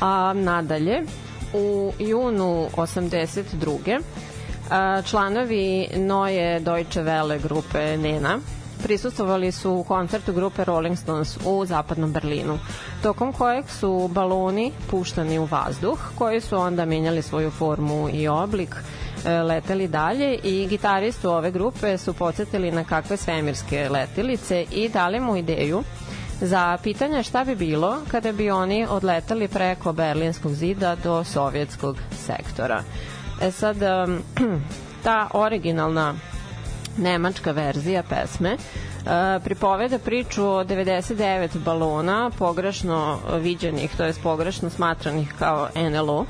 A 0.00 0.32
nadalje, 0.32 1.02
u 1.52 1.92
junu 1.98 2.68
82. 2.76 4.00
članovi 5.04 5.88
Noje 5.96 6.60
Deutsche 6.60 7.02
Welle 7.02 7.42
grupe 7.42 7.96
Nena 7.96 8.38
prisustovali 8.82 9.52
su 9.52 9.72
u 9.72 9.84
koncertu 9.84 10.32
grupe 10.32 10.64
Rolling 10.64 10.98
Stones 10.98 11.38
u 11.44 11.64
zapadnom 11.64 12.12
Berlinu, 12.12 12.58
tokom 13.02 13.32
kojeg 13.32 13.70
su 13.70 14.08
baloni 14.12 14.72
puštani 14.90 15.38
u 15.38 15.44
vazduh, 15.44 15.98
koji 16.18 16.40
su 16.40 16.56
onda 16.58 16.84
menjali 16.84 17.22
svoju 17.22 17.50
formu 17.50 18.08
i 18.12 18.28
oblik, 18.28 18.76
e, 19.24 19.42
leteli 19.42 19.88
dalje 19.88 20.38
i 20.44 20.66
gitaristu 20.66 21.30
ove 21.30 21.50
grupe 21.50 21.98
su 21.98 22.12
podsjetili 22.12 22.72
na 22.72 22.84
kakve 22.84 23.16
svemirske 23.16 23.88
letilice 23.88 24.66
i 24.72 24.88
dali 24.88 25.20
mu 25.20 25.36
ideju 25.36 25.82
za 26.40 26.78
pitanje 26.82 27.22
šta 27.22 27.44
bi 27.44 27.54
bilo 27.54 27.96
kada 28.10 28.32
bi 28.32 28.50
oni 28.50 28.86
odletali 28.90 29.48
preko 29.48 29.92
Berlinskog 29.92 30.52
zida 30.52 30.96
do 30.96 31.24
sovjetskog 31.24 31.96
sektora. 32.26 32.82
E 33.42 33.50
sad, 33.50 33.76
ta 35.04 35.28
originalna 35.32 36.14
nemačka 36.98 37.50
verzija 37.50 38.02
pesme 38.02 38.56
Uh, 38.98 39.42
pripoveda 39.44 39.98
priču 39.98 40.44
o 40.44 40.64
99 40.64 41.58
balona 41.64 42.30
pogrešno 42.38 43.18
viđenih, 43.40 43.96
to 43.96 44.04
je 44.04 44.14
pogrešno 44.22 44.70
smatranih 44.70 45.34
kao 45.38 45.68
NLO, 45.90 46.26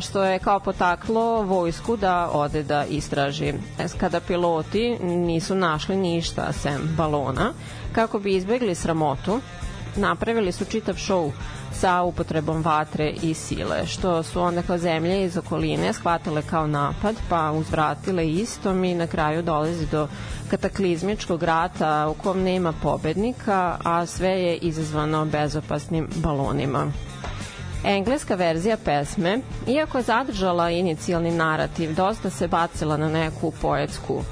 što 0.00 0.24
je 0.24 0.38
kao 0.38 0.60
potaklo 0.60 1.42
vojsku 1.42 1.96
da 1.96 2.30
ode 2.32 2.62
da 2.62 2.84
istraži. 2.84 3.54
Kada 4.00 4.20
piloti 4.20 4.98
nisu 5.00 5.54
našli 5.54 5.96
ništa 5.96 6.52
sem 6.52 6.94
balona, 6.96 7.52
kako 7.96 8.18
bi 8.18 8.34
izbegli 8.36 8.74
sramotu, 8.74 9.40
napravili 9.96 10.52
su 10.52 10.64
čitav 10.64 10.94
šou 10.96 11.32
sa 11.72 12.02
upotrebom 12.02 12.62
vatre 12.62 13.10
i 13.22 13.34
sile, 13.34 13.86
što 13.86 14.22
su 14.22 14.40
onda 14.40 14.62
kao 14.62 14.78
zemlje 14.78 15.24
iz 15.24 15.36
okoline 15.36 15.92
shvatile 15.92 16.42
kao 16.42 16.66
napad, 16.66 17.16
pa 17.28 17.52
uzvratile 17.52 18.28
istom 18.28 18.84
i 18.84 18.94
na 18.94 19.06
kraju 19.06 19.42
dolazi 19.42 19.86
do 19.86 20.08
kataklizmičkog 20.50 21.42
rata 21.42 22.08
u 22.08 22.14
kom 22.14 22.42
nema 22.42 22.72
pobednika, 22.82 23.76
a 23.84 24.06
sve 24.06 24.30
je 24.30 24.56
izazvano 24.56 25.24
bezopasnim 25.24 26.08
balonima. 26.16 26.86
Engleska 27.84 28.34
verzija 28.34 28.76
pesme, 28.84 29.40
iako 29.66 29.98
je 29.98 30.04
zadržala 30.04 30.70
inicijalni 30.70 31.30
narativ, 31.30 31.94
dosta 31.94 32.30
se 32.30 32.48
bacila 32.48 32.96
na 32.96 33.08
neku 33.08 33.52
poetsku 33.62 34.22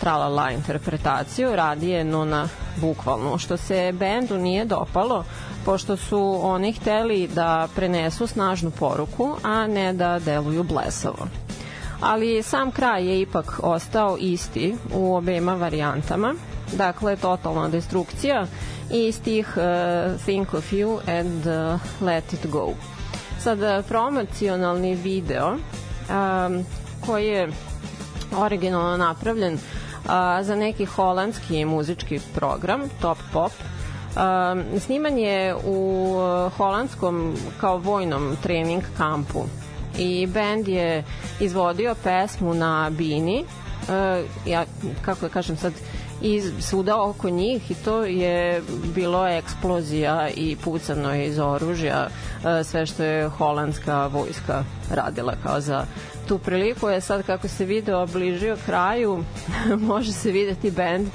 tralala 0.00 0.50
interpretaciju, 0.50 1.56
radije 1.56 2.04
no 2.04 2.24
na 2.24 2.48
bukvalnu, 2.76 3.38
što 3.38 3.56
se 3.56 3.92
bendu 3.92 4.38
nije 4.38 4.64
dopalo, 4.64 5.24
pošto 5.64 5.96
su 5.96 6.40
oni 6.42 6.72
hteli 6.72 7.28
da 7.28 7.68
prenesu 7.74 8.26
snažnu 8.26 8.70
poruku, 8.70 9.36
a 9.42 9.66
ne 9.66 9.92
da 9.92 10.18
deluju 10.18 10.62
blesavo. 10.62 11.26
Ali 12.00 12.42
sam 12.42 12.70
kraj 12.70 13.06
je 13.06 13.20
ipak 13.20 13.60
ostao 13.62 14.16
isti 14.20 14.76
u 14.94 15.14
obema 15.16 15.54
varijantama, 15.54 16.34
dakle 16.72 17.16
totalna 17.16 17.68
destrukcija 17.68 18.46
i 18.90 19.12
stih 19.12 19.56
uh, 19.56 20.20
Think 20.24 20.54
of 20.54 20.72
You 20.72 21.20
and 21.20 21.46
uh, 21.46 21.80
Let 22.00 22.32
It 22.32 22.46
Go. 22.46 22.68
Sad, 23.40 23.58
uh, 23.58 23.84
promocionalni 23.88 24.94
video 24.94 25.48
um, 25.50 26.64
koji 27.06 27.26
je 27.26 27.48
originalno 28.38 28.96
napravljen 28.96 29.54
uh, 29.54 30.10
za 30.42 30.56
neki 30.56 30.84
holandski 30.84 31.64
muzički 31.64 32.20
program, 32.34 32.80
Top 33.00 33.18
Pop, 33.32 33.52
Um, 34.14 34.80
sniman 34.80 35.18
je 35.18 35.54
u 35.66 36.14
holandskom 36.56 37.36
kao 37.60 37.78
vojnom 37.78 38.36
trening 38.42 38.82
kampu 38.98 39.44
i 39.98 40.26
bend 40.26 40.68
je 40.68 41.04
izvodio 41.40 41.94
pesmu 42.04 42.54
na 42.54 42.90
bini 42.90 43.44
uh, 43.44 44.24
ja 44.46 44.64
kako 45.04 45.20
da 45.20 45.28
kažem 45.28 45.56
sad 45.56 45.72
iz 46.22 46.52
svuda 46.60 47.02
oko 47.02 47.30
njih 47.30 47.70
i 47.70 47.74
to 47.74 48.04
je 48.04 48.62
bilo 48.94 49.26
eksplozija 49.28 50.28
i 50.36 50.56
pucano 50.56 51.14
je 51.14 51.26
iz 51.26 51.38
oružja 51.38 52.08
sve 52.64 52.86
što 52.86 53.02
je 53.02 53.28
holandska 53.28 54.06
vojska 54.06 54.64
radila 54.90 55.34
kao 55.42 55.60
za 55.60 55.84
tu 56.28 56.38
priliku. 56.38 56.88
Je 56.88 57.00
sad 57.00 57.22
kako 57.22 57.48
se 57.48 57.64
video 57.64 58.06
bližio 58.06 58.56
kraju. 58.66 59.24
Može 59.90 60.12
se 60.12 60.30
videti 60.30 60.70
bend 60.70 61.08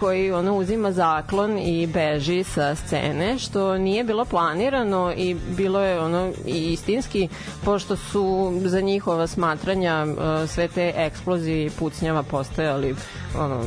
koji 0.00 0.32
ono 0.32 0.56
uzima 0.56 0.92
zaklon 0.92 1.58
i 1.58 1.86
beži 1.86 2.44
sa 2.44 2.74
scene 2.74 3.38
što 3.38 3.78
nije 3.78 4.04
bilo 4.04 4.24
planirano 4.24 5.12
i 5.16 5.36
bilo 5.56 5.80
je 5.80 6.00
ono 6.00 6.32
i 6.46 6.72
istinski 6.72 7.28
pošto 7.64 7.96
su 7.96 8.52
za 8.64 8.80
njihova 8.80 9.26
smatranja 9.26 10.06
sve 10.46 10.68
te 10.68 10.92
eksplozije 10.96 11.66
i 11.66 11.70
pucnjava 11.70 12.22
postojali 12.22 12.94
ono, 13.38 13.60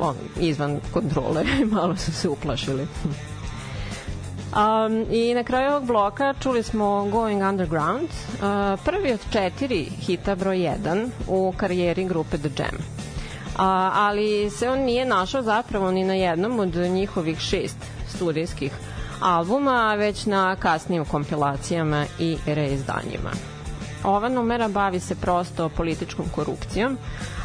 ono, 0.00 0.14
izvan 0.40 0.80
kontrole 0.92 1.44
malo 1.72 1.96
su 1.96 2.12
se 2.12 2.28
uplašili 2.28 2.86
Um, 4.58 5.06
I 5.10 5.34
na 5.34 5.42
kraju 5.44 5.70
ovog 5.70 5.86
bloka 5.86 6.34
čuli 6.42 6.62
smo 6.62 7.08
Going 7.10 7.42
Underground, 7.42 8.08
uh, 8.08 8.80
prvi 8.84 9.12
od 9.12 9.20
četiri 9.32 9.84
hita 9.84 10.34
broj 10.34 10.56
1 10.56 11.08
u 11.28 11.52
karijeri 11.56 12.04
grupe 12.04 12.38
The 12.38 12.50
Jam 12.58 12.98
a, 13.58 13.90
ali 13.94 14.50
se 14.50 14.70
on 14.70 14.78
nije 14.78 15.04
našao 15.04 15.42
zapravo 15.42 15.90
ni 15.90 16.04
na 16.04 16.14
jednom 16.14 16.60
od 16.60 16.74
njihovih 16.74 17.38
šest 17.38 17.76
studijskih 18.08 18.72
albuma, 19.20 19.94
već 19.94 20.26
na 20.26 20.56
kasnijim 20.56 21.04
kompilacijama 21.04 22.06
i 22.18 22.36
reizdanjima. 22.46 23.30
Ova 24.04 24.28
numera 24.28 24.68
bavi 24.68 25.00
se 25.00 25.14
prosto 25.14 25.68
političkom 25.68 26.26
korupcijom, 26.34 26.98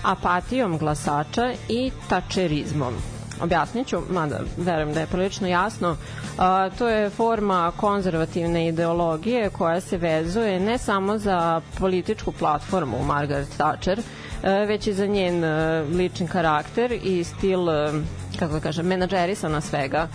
apatijom 0.04 0.78
glasača 0.78 1.54
i 1.70 1.92
tačerizmom. 2.10 3.13
Objasnit 3.44 3.88
ću, 3.88 3.98
mada 4.10 4.40
verujem 4.58 4.94
da 4.94 5.00
je 5.00 5.08
prilično 5.08 5.48
jasno, 5.48 5.98
a, 6.38 6.70
to 6.70 6.90
je 6.90 7.10
forma 7.10 7.72
konzervativne 7.78 8.68
ideologije 8.68 9.50
koja 9.50 9.82
se 9.82 9.98
vezuje 9.98 10.60
ne 10.60 10.78
samo 10.78 11.18
za 11.18 11.62
političku 11.80 12.32
platformu 12.32 13.04
Margaret 13.04 13.50
Thatcher, 13.58 14.02
E, 14.44 14.66
već 14.66 14.88
i 14.88 14.94
za 14.94 15.06
njen 15.06 15.44
e, 15.44 15.82
lični 15.82 16.28
karakter 16.28 16.92
i 17.04 17.24
stil, 17.24 17.70
e, 17.70 17.92
kako 18.40 18.54
da 18.54 18.60
kažem, 18.60 18.86
menadžerisana 18.86 19.62
svega 19.62 20.08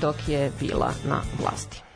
dok 0.00 0.16
je 0.28 0.50
bila 0.60 0.92
na 1.08 1.20
vlasti. 1.40 1.87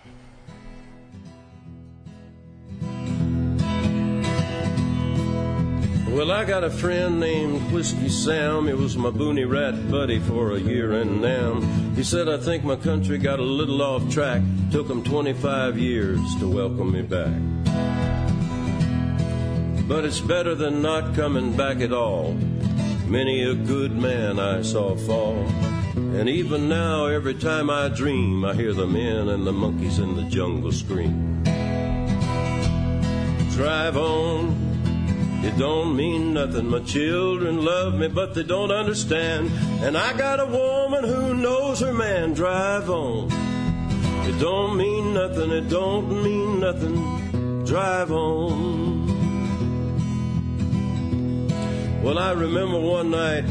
Well, 6.12 6.30
I 6.30 6.44
got 6.44 6.62
a 6.62 6.68
friend 6.68 7.18
named 7.18 7.72
Whiskey 7.72 8.10
Sam. 8.10 8.66
He 8.66 8.74
was 8.74 8.98
my 8.98 9.08
boony 9.08 9.48
rat 9.48 9.90
buddy 9.90 10.18
for 10.18 10.52
a 10.52 10.58
year 10.58 10.92
and 10.92 11.22
now. 11.22 11.58
He 11.96 12.04
said, 12.04 12.28
I 12.28 12.36
think 12.36 12.64
my 12.64 12.76
country 12.76 13.16
got 13.16 13.38
a 13.38 13.42
little 13.42 13.80
off 13.80 14.12
track. 14.12 14.42
Took 14.70 14.90
him 14.90 15.02
25 15.02 15.78
years 15.78 16.20
to 16.38 16.46
welcome 16.46 16.92
me 16.92 17.00
back. 17.00 17.32
but 19.88 20.04
it's 20.04 20.20
better 20.20 20.54
than 20.54 20.82
not 20.82 21.14
coming 21.14 21.56
back 21.56 21.80
at 21.80 21.94
all. 21.94 22.34
Many 23.06 23.44
a 23.44 23.54
good 23.54 23.92
man 23.92 24.38
I 24.38 24.60
saw 24.60 24.94
fall. 24.94 25.46
And 25.96 26.28
even 26.28 26.68
now, 26.68 27.06
every 27.06 27.34
time 27.34 27.70
I 27.70 27.88
dream, 27.88 28.44
I 28.44 28.52
hear 28.52 28.74
the 28.74 28.86
men 28.86 29.30
and 29.30 29.46
the 29.46 29.52
monkeys 29.52 29.98
in 29.98 30.14
the 30.14 30.24
jungle 30.24 30.72
scream. 30.72 31.42
Drive 33.54 33.96
on. 33.96 34.71
It 35.44 35.58
don't 35.58 35.96
mean 35.96 36.34
nothing. 36.34 36.68
My 36.68 36.78
children 36.80 37.64
love 37.64 37.94
me, 37.94 38.06
but 38.06 38.32
they 38.32 38.44
don't 38.44 38.70
understand. 38.70 39.50
And 39.82 39.98
I 39.98 40.16
got 40.16 40.38
a 40.38 40.46
woman 40.46 41.02
who 41.02 41.34
knows 41.34 41.80
her 41.80 41.92
man. 41.92 42.32
Drive 42.32 42.88
on. 42.88 43.26
It 44.28 44.38
don't 44.38 44.76
mean 44.76 45.14
nothing. 45.14 45.50
It 45.50 45.68
don't 45.68 46.22
mean 46.22 46.60
nothing. 46.60 47.64
Drive 47.64 48.12
on. 48.12 49.02
Well, 52.04 52.18
I 52.18 52.32
remember 52.32 52.78
one 52.78 53.10
night 53.10 53.44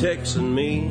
Tex 0.00 0.36
and 0.36 0.54
me 0.54 0.90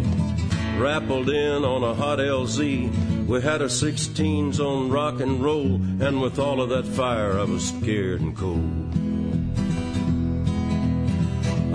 rappled 0.77 1.29
in 1.29 1.65
on 1.65 1.83
a 1.83 1.95
hot 1.95 2.19
LZ. 2.19 3.27
We 3.27 3.41
had 3.41 3.61
our 3.61 3.67
16s 3.67 4.59
on 4.59 4.89
rock 4.89 5.19
and 5.19 5.43
roll, 5.43 5.75
and 5.75 6.21
with 6.21 6.37
all 6.37 6.61
of 6.61 6.69
that 6.69 6.85
fire, 6.85 7.39
I 7.39 7.43
was 7.43 7.69
scared 7.69 8.21
and 8.21 8.35
cold. 8.35 9.02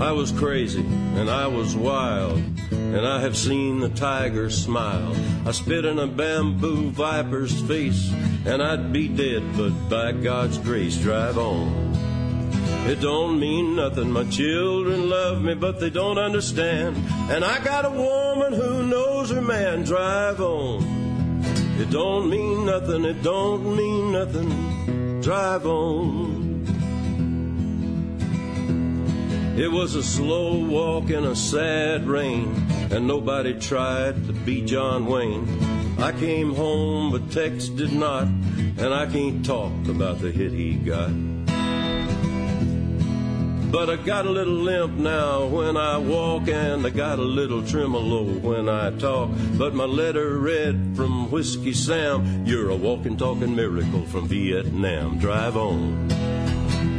I 0.00 0.12
was 0.12 0.30
crazy 0.30 0.84
and 0.86 1.28
I 1.28 1.48
was 1.48 1.74
wild, 1.74 2.40
and 2.70 3.04
I 3.04 3.20
have 3.20 3.36
seen 3.36 3.80
the 3.80 3.88
tiger 3.88 4.48
smile. 4.48 5.16
I 5.44 5.50
spit 5.50 5.84
in 5.84 5.98
a 5.98 6.06
bamboo 6.06 6.90
viper's 6.90 7.60
face, 7.62 8.12
and 8.46 8.62
I'd 8.62 8.92
be 8.92 9.08
dead, 9.08 9.42
but 9.56 9.70
by 9.88 10.12
God's 10.12 10.58
grace, 10.58 10.96
drive 10.96 11.36
on. 11.36 11.88
It 12.86 13.00
don't 13.00 13.40
mean 13.40 13.74
nothing. 13.74 14.12
My 14.12 14.24
children 14.30 15.10
love 15.10 15.42
me, 15.42 15.54
but 15.54 15.80
they 15.80 15.90
don't 15.90 16.16
understand. 16.16 16.96
And 17.28 17.44
I 17.44 17.62
got 17.62 17.84
a 17.84 17.90
woman 17.90 18.52
who 18.52 18.86
knows 18.86 19.30
her 19.30 19.42
man. 19.42 19.82
Drive 19.82 20.40
on. 20.40 21.42
It 21.78 21.90
don't 21.90 22.30
mean 22.30 22.64
nothing. 22.64 23.04
It 23.04 23.22
don't 23.22 23.76
mean 23.76 24.12
nothing. 24.12 25.20
Drive 25.20 25.66
on. 25.66 26.47
It 29.58 29.72
was 29.72 29.96
a 29.96 30.04
slow 30.04 30.56
walk 30.56 31.10
in 31.10 31.24
a 31.24 31.34
sad 31.34 32.06
rain, 32.06 32.46
and 32.92 33.08
nobody 33.08 33.58
tried 33.58 34.24
to 34.28 34.32
be 34.32 34.62
John 34.62 35.04
Wayne. 35.04 35.48
I 35.98 36.12
came 36.12 36.54
home, 36.54 37.10
but 37.10 37.32
Tex 37.32 37.68
did 37.68 37.92
not, 37.92 38.28
and 38.78 38.94
I 38.94 39.06
can't 39.06 39.44
talk 39.44 39.72
about 39.88 40.20
the 40.20 40.30
hit 40.30 40.52
he 40.52 40.74
got. 40.74 41.10
But 43.72 43.90
I 43.90 43.96
got 43.96 44.26
a 44.26 44.30
little 44.30 44.54
limp 44.54 44.92
now 44.92 45.46
when 45.46 45.76
I 45.76 45.98
walk, 45.98 46.46
and 46.46 46.86
I 46.86 46.90
got 46.90 47.18
a 47.18 47.22
little 47.22 47.66
tremolo 47.66 48.38
when 48.38 48.68
I 48.68 48.96
talk. 48.96 49.30
But 49.58 49.74
my 49.74 49.86
letter 49.86 50.38
read 50.38 50.92
from 50.94 51.32
Whiskey 51.32 51.72
Sam, 51.72 52.46
You're 52.46 52.70
a 52.70 52.76
walking, 52.76 53.16
talking 53.16 53.56
miracle 53.56 54.04
from 54.04 54.28
Vietnam. 54.28 55.18
Drive 55.18 55.56
on. 55.56 56.47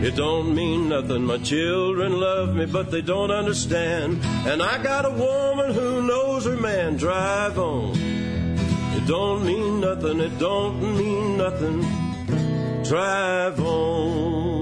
It 0.02 0.16
don't 0.16 0.56
mean 0.56 0.88
nothing. 0.88 1.26
My 1.26 1.38
children 1.40 2.20
love 2.20 2.56
me, 2.56 2.66
but 2.66 2.90
they 2.90 3.02
don't 3.02 3.32
understand. 3.32 4.24
And 4.48 4.64
I 4.64 4.82
got 4.82 5.06
a 5.06 5.10
woman 5.10 5.74
who 5.74 6.02
knows 6.04 6.46
her 6.46 6.56
man. 6.56 6.96
Drive 6.96 7.60
on. 7.60 7.98
It 7.98 9.06
don't 9.06 9.46
mean 9.46 9.82
nothing. 9.82 10.22
It 10.22 10.40
don't 10.40 10.82
mean 10.98 11.38
nothing. 11.38 11.82
Drive 12.84 13.60
on. 13.60 14.59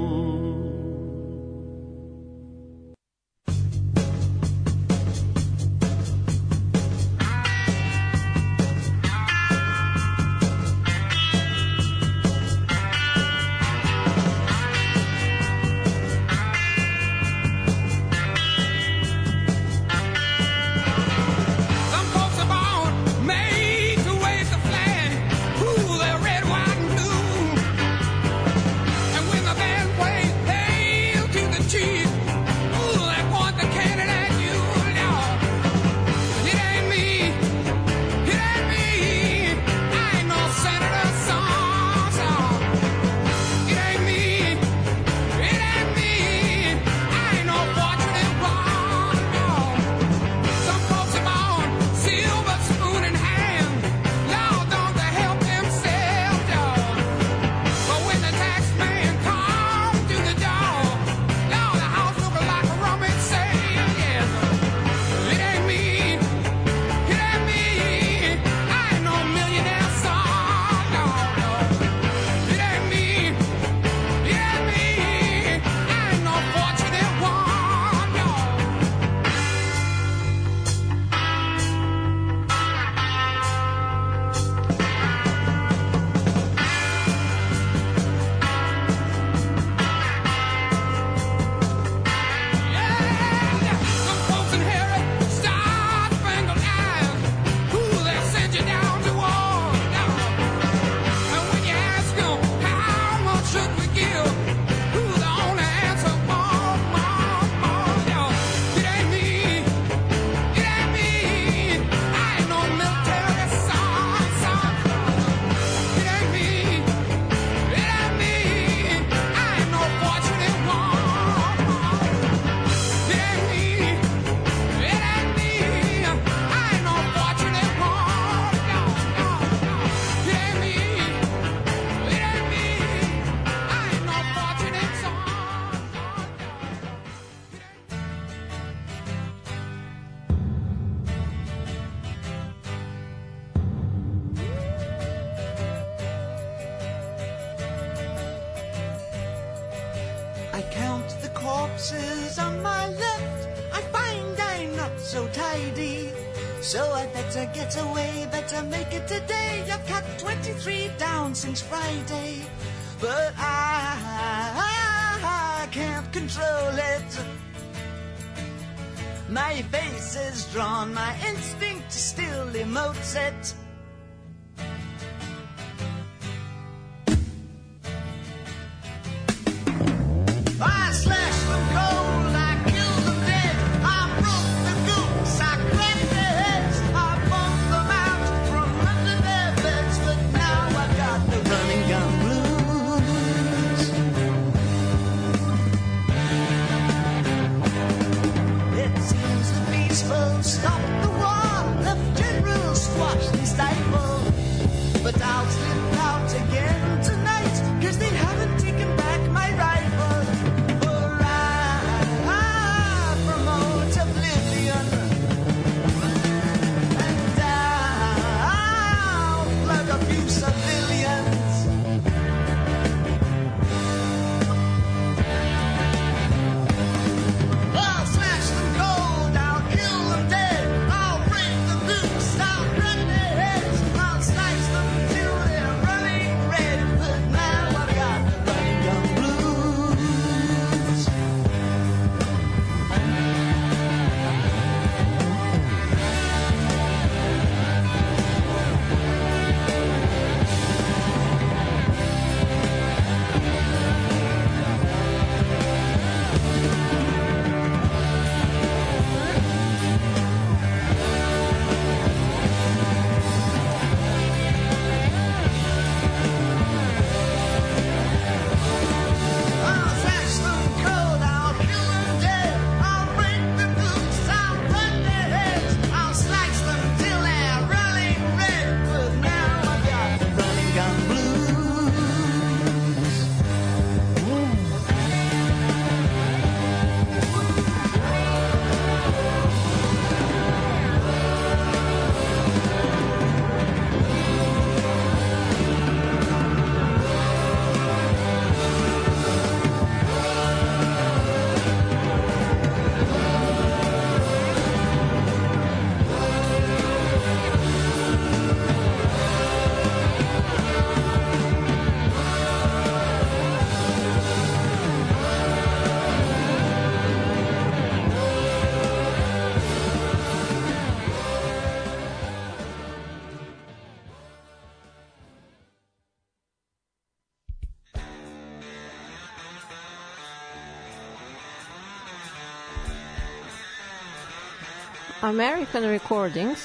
American 335.27 335.83
Recordings 335.83 336.59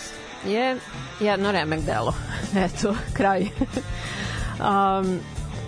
je 0.46 0.76
jedno 1.20 1.52
remek 1.52 1.80
delo. 1.80 2.14
Eto, 2.66 2.94
kraj. 3.12 3.40
um, 4.60 5.20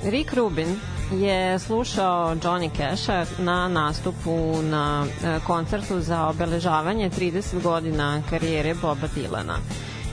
Rick 0.05 0.35
Rubin 0.35 0.81
je 1.13 1.59
slušao 1.59 2.35
Johnny 2.35 2.71
Casha 2.77 3.27
na 3.39 3.69
nastupu 3.69 4.63
na 4.63 5.07
e, 5.25 5.41
koncertu 5.47 6.01
za 6.01 6.27
obeležavanje 6.27 7.11
30 7.11 7.63
godina 7.63 8.23
karijere 8.31 8.75
Boba 8.75 9.09
Dilana 9.15 9.59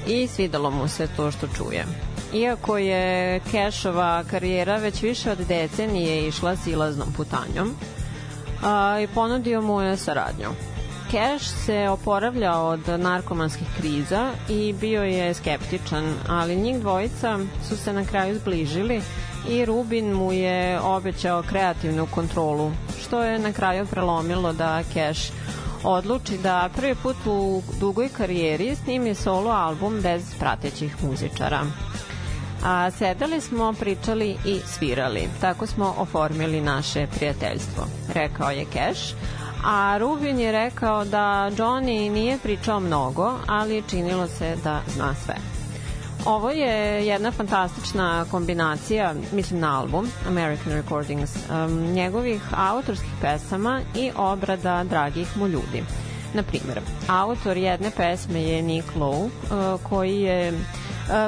i 0.08 0.28
svidalo 0.28 0.72
mu 0.72 0.88
se 0.88 1.08
to 1.16 1.32
što 1.32 1.48
čuje. 1.48 1.86
Iako 2.34 2.78
je 2.78 3.40
Cashova 3.52 4.24
karijera 4.32 4.78
već 4.78 5.02
više 5.02 5.32
od 5.32 5.38
decenije 5.38 6.28
išla 6.28 6.56
silaznom 6.56 7.14
putanjom, 7.18 7.76
a, 8.64 9.00
i 9.00 9.08
ponudio 9.08 9.62
mu 9.62 9.82
je 9.82 9.98
saradnju. 9.98 10.71
Cash 11.12 11.46
se 11.66 11.90
oporavljao 11.90 12.68
od 12.68 13.00
narkomanskih 13.00 13.68
kriza 13.78 14.32
i 14.50 14.74
bio 14.74 15.04
je 15.04 15.34
skeptičan, 15.34 16.14
ali 16.30 16.56
njih 16.56 16.80
dvojica 16.80 17.40
su 17.70 17.78
se 17.78 17.94
na 17.94 18.06
kraju 18.06 18.40
zbližili 18.40 19.02
i 19.50 19.66
Rubin 19.66 20.14
mu 20.14 20.34
je 20.34 20.80
obećao 20.82 21.44
kreativnu 21.44 22.08
kontrolu, 22.12 22.72
što 23.02 23.24
je 23.24 23.40
na 23.40 23.54
kraju 23.54 23.86
prelomilo 23.86 24.54
da 24.54 24.84
Cash 24.94 25.32
odluči 25.84 26.38
da 26.38 26.70
prvi 26.76 26.96
put 26.96 27.18
u 27.26 27.62
dugoj 27.80 28.10
karijeri 28.10 28.76
snimi 28.76 29.16
solo 29.16 29.52
album 29.52 30.02
bez 30.02 30.24
pratećih 30.40 31.04
muzičara. 31.04 31.62
A 32.64 32.92
sedeli 32.92 33.42
smo, 33.42 33.74
pričali 33.74 34.38
i 34.46 34.60
svirali. 34.66 35.30
Tako 35.42 35.68
smo 35.68 35.96
oformili 35.98 36.62
naše 36.62 37.08
prijateljstvo, 37.16 37.88
rekao 38.14 38.52
je 38.52 38.66
Cash. 38.74 39.16
A 39.64 39.98
Rubin 39.98 40.40
je 40.40 40.52
rekao 40.52 41.06
da 41.06 41.52
Johnny 41.58 42.12
nije 42.12 42.38
pričao 42.38 42.80
mnogo, 42.80 43.34
ali 43.48 43.84
činilo 43.90 44.28
se 44.28 44.56
da 44.64 44.82
zna 44.88 45.16
sve. 45.26 45.36
Ovo 46.26 46.50
je 46.50 47.08
jedna 47.08 47.32
fantastična 47.32 48.26
kombinacija, 48.32 49.14
mislim 49.34 49.60
na 49.60 49.80
album 49.80 50.08
American 50.28 50.74
Recordings, 50.74 51.36
um, 51.36 51.72
njegovih 51.72 52.42
autorskih 52.58 53.12
pesama 53.22 53.82
i 53.96 54.12
obrada 54.18 54.84
dragih 54.84 55.38
mu 55.38 55.48
ljudi. 55.48 55.84
Na 56.34 56.44
primjer, 56.44 56.82
autor 57.08 57.58
jedne 57.58 57.92
pesme 57.98 58.44
je 58.44 58.62
Nick 58.62 58.88
Lowe, 58.96 59.26
uh, 59.26 59.82
koji 59.90 60.22
je 60.22 60.54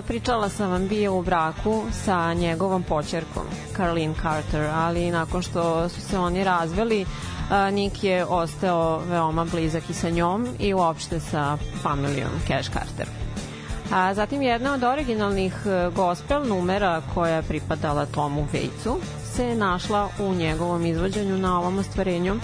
pričala 0.07 0.49
sam 0.49 0.71
vam 0.71 0.87
bio 0.87 1.15
u 1.15 1.21
braku 1.21 1.83
sa 1.91 2.33
njegovom 2.33 2.83
počerkom 2.83 3.43
Carlene 3.75 4.13
Carter, 4.21 4.69
ali 4.73 5.11
nakon 5.11 5.41
što 5.41 5.89
su 5.89 6.01
se 6.01 6.19
oni 6.19 6.43
razveli, 6.43 7.05
Nick 7.71 8.03
je 8.03 8.25
ostao 8.25 9.01
veoma 9.09 9.45
blizak 9.45 9.89
i 9.89 9.93
sa 9.93 10.09
njom 10.09 10.47
i 10.59 10.73
uopšte 10.73 11.19
sa 11.19 11.57
familijom 11.81 12.31
Cash 12.47 12.71
Carter. 12.71 13.07
A 13.91 14.13
zatim 14.13 14.41
jedna 14.41 14.73
od 14.73 14.83
originalnih 14.83 15.53
e, 15.65 15.89
gospel 15.95 16.47
numera 16.47 17.01
koja 17.13 17.35
je 17.35 17.41
pripadala 17.41 18.05
Tomu 18.05 18.47
Vejcu 18.53 18.97
se 19.35 19.55
našla 19.55 20.09
u 20.19 20.33
njegovom 20.33 20.85
izvođenju 20.85 21.37
na 21.37 21.59
ovom 21.59 21.77
ostvarenju 21.77 22.35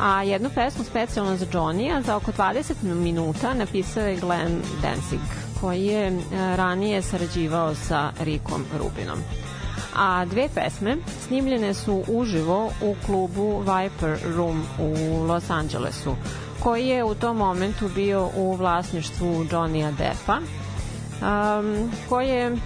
a 0.00 0.22
jednu 0.22 0.50
pesmu 0.54 0.84
specijalno 0.84 1.36
za 1.36 1.46
Johnny-a 1.46 2.02
za 2.02 2.16
oko 2.16 2.32
20 2.32 2.82
minuta 2.82 3.54
napisao 3.54 4.06
je 4.06 4.16
Glenn 4.16 4.62
Danzig 4.82 5.45
koji 5.60 5.86
je 5.86 6.06
e, 6.06 6.20
ranije 6.56 7.02
sarađivao 7.02 7.74
sa 7.74 8.12
Rickom 8.20 8.64
Rubinom. 8.78 9.18
a 9.96 10.24
dve 10.24 10.48
pesme 10.54 10.96
snimljene 11.26 11.74
su 11.74 12.02
uživo 12.08 12.72
u 12.82 12.94
klubu 13.06 13.60
Viper 13.60 14.18
Room 14.36 14.62
u 14.78 15.22
Los 15.22 15.50
Angelesu, 15.50 16.16
koji 16.62 16.86
je 16.86 17.04
u 17.04 17.14
tom 17.14 17.36
momentu 17.36 17.88
bio 17.94 18.30
u 18.36 18.54
vlasništvu 18.54 19.44
Johnny'a 19.44 19.92
Deppa, 19.96 20.38
um, 20.38 21.90
koji 22.08 22.28
je 22.28 22.56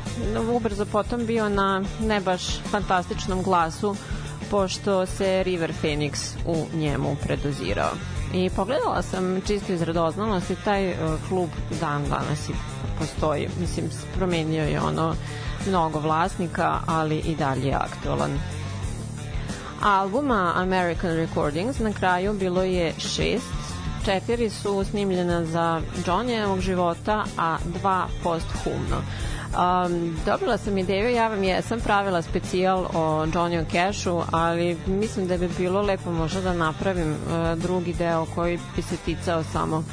ubrzo 0.56 0.84
potom 0.84 1.26
bio 1.26 1.48
na 1.48 1.82
ne 2.00 2.20
baš 2.20 2.60
fantastičnom 2.70 3.42
glasu 3.42 3.96
pošto 4.50 5.06
se 5.06 5.42
River 5.42 5.72
Phoenix 5.82 6.34
u 6.46 6.76
njemu 6.76 7.16
predozirao. 7.22 7.90
I 8.34 8.50
pogledala 8.56 9.02
sam 9.02 9.40
čisto 9.46 9.72
iz 9.72 9.82
radoznalosti, 9.82 10.56
taj 10.64 10.90
uh, 10.90 10.96
klub 11.28 11.48
dan 11.80 12.04
danas 12.08 12.48
i 12.48 12.52
postoji. 12.98 13.48
Mislim, 13.60 13.90
promenio 14.16 14.64
je 14.64 14.80
ono 14.80 15.14
mnogo 15.66 15.98
vlasnika, 15.98 16.80
ali 16.86 17.16
i 17.16 17.36
dalje 17.36 17.66
je 17.66 17.74
aktualan. 17.74 18.38
Albuma 19.82 20.52
American 20.56 21.10
Recordings 21.10 21.78
na 21.78 21.92
kraju 21.92 22.32
bilo 22.32 22.62
je 22.62 22.94
šest, 22.98 23.52
četiri 24.04 24.50
su 24.50 24.84
snimljena 24.84 25.44
za 25.44 25.80
Johnnyevog 26.06 26.60
života, 26.60 27.24
a 27.38 27.56
dva 27.80 28.06
posthumno. 28.22 29.02
Um, 29.50 30.16
dobila 30.26 30.58
sam 30.58 30.78
ideju, 30.78 31.10
ja 31.10 31.28
vam 31.28 31.44
jesam 31.44 31.80
pravila 31.80 32.22
specijal 32.22 32.84
o 32.94 33.26
Johnny 33.26 33.64
Cashu, 33.72 34.22
ali 34.32 34.78
mislim 34.86 35.26
da 35.26 35.36
bi 35.36 35.48
bilo 35.58 35.82
lepo 35.82 36.10
možda 36.12 36.40
da 36.40 36.54
napravim 36.54 37.10
uh, 37.12 37.58
drugi 37.58 37.92
deo 37.92 38.26
koji 38.34 38.58
bi 38.76 38.82
se 38.82 38.96
ticao 38.96 39.44
samo 39.44 39.84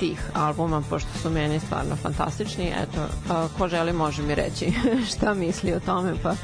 tih 0.00 0.30
albuma, 0.34 0.82
pošto 0.90 1.08
su 1.22 1.30
meni 1.30 1.60
stvarno 1.60 1.96
fantastični. 1.96 2.72
Eto, 2.82 3.00
uh, 3.04 3.58
ko 3.58 3.68
želi 3.68 3.92
može 3.92 4.22
mi 4.22 4.34
reći 4.34 4.72
šta 5.10 5.34
misli 5.34 5.74
o 5.74 5.80
tome, 5.80 6.14
pa 6.22 6.34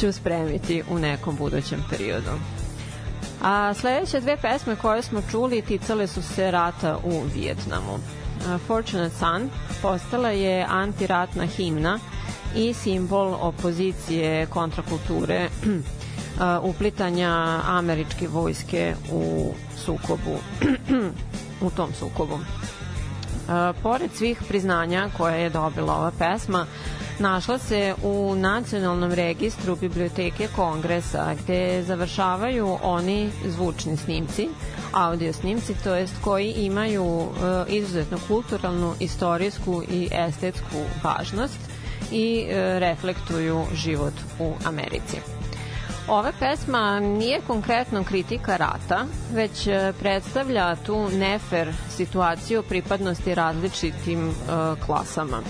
ću 0.00 0.12
spremiti 0.12 0.82
u 0.90 0.98
nekom 0.98 1.36
budućem 1.36 1.84
periodu. 1.90 2.30
A 3.42 3.74
sledeće 3.74 4.20
dve 4.20 4.36
pesme 4.36 4.76
koje 4.76 5.02
smo 5.02 5.22
čuli 5.30 5.62
ticale 5.62 6.06
su 6.06 6.22
se 6.22 6.50
rata 6.50 6.98
u 7.04 7.22
Vijetnamu. 7.34 7.98
Fortunate 8.66 9.14
Son 9.18 9.50
postala 9.82 10.28
je 10.28 10.66
antiratna 10.68 11.46
himna 11.46 11.98
i 12.56 12.74
simbol 12.74 13.34
opozicije 13.40 14.46
kontrakulture 14.46 15.48
uplitanja 16.70 17.60
američke 17.66 18.28
vojske 18.28 18.94
u 19.12 19.52
sukobu 19.76 20.38
u 21.66 21.70
tom 21.70 21.92
sukobu. 21.98 22.38
Pored 23.82 24.10
svih 24.14 24.42
priznanja 24.48 25.10
koje 25.16 25.42
je 25.42 25.50
dobila 25.50 25.94
ova 25.94 26.10
pesma, 26.18 26.66
našla 27.18 27.58
se 27.58 27.94
u 28.02 28.34
Nacionalnom 28.34 29.12
registru 29.12 29.76
Biblioteke 29.76 30.48
Kongresa 30.56 31.34
gde 31.34 31.82
završavaju 31.82 32.78
oni 32.82 33.30
zvučni 33.46 33.96
snimci, 33.96 34.48
audio 34.92 35.32
snimci, 35.32 35.74
to 35.84 35.94
jest 35.94 36.14
koji 36.24 36.50
imaju 36.50 37.04
uh, 37.04 37.28
izuzetno 37.68 38.18
kulturalnu, 38.28 38.94
istorijsku 39.00 39.82
i 39.90 40.08
estetsku 40.12 40.76
važnost 41.02 41.58
i 42.12 42.46
uh, 42.46 42.54
reflektuju 42.78 43.64
život 43.74 44.14
u 44.38 44.52
Americi. 44.64 45.16
Ova 46.08 46.32
pesma 46.40 47.00
nije 47.00 47.40
konkretno 47.46 48.04
kritika 48.04 48.56
rata, 48.56 49.04
već 49.32 49.66
e, 49.66 49.92
predstavlja 50.00 50.76
tu 50.76 51.08
nefer 51.10 51.72
situaciju 51.96 52.62
pripadnosti 52.62 53.34
različitim 53.34 54.28
uh, 54.28 54.34
klasama. 54.86 55.42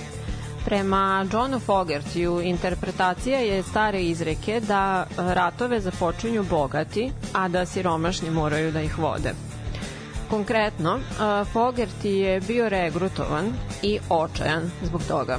Prema 0.68 1.26
Johnu 1.32 1.58
Fogertiju, 1.60 2.40
interpretacija 2.40 3.38
je 3.38 3.62
stare 3.62 4.02
izreke 4.02 4.60
da 4.60 5.06
ratove 5.16 5.80
započinju 5.80 6.42
bogati, 6.44 7.12
a 7.32 7.48
da 7.48 7.66
siromašni 7.66 8.30
moraju 8.30 8.72
da 8.72 8.80
ih 8.80 8.98
vode. 8.98 9.32
Konkretno, 10.30 10.98
Fogerty 11.54 12.06
je 12.08 12.40
bio 12.40 12.68
regrutovan 12.68 13.52
i 13.82 13.98
očajan 14.10 14.70
zbog 14.82 15.02
toga. 15.08 15.38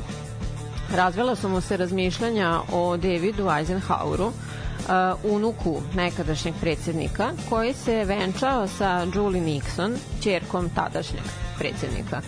Razvela 0.96 1.36
su 1.36 1.50
mu 1.50 1.62
se 1.62 1.78
razmišljanja 1.78 2.60
o 2.74 2.98
Davidu 2.98 3.44
Eisenhoweru, 3.50 4.32
unuku 5.24 5.82
nekadašnjeg 5.96 6.56
predsednika, 6.62 7.30
koji 7.50 7.74
se 7.74 8.04
venčao 8.06 8.68
sa 8.68 9.06
Julie 9.16 9.42
Nixon, 9.42 9.96
čerkom 10.24 10.70
tadašnjeg 10.70 11.24
predsednika. 11.58 12.22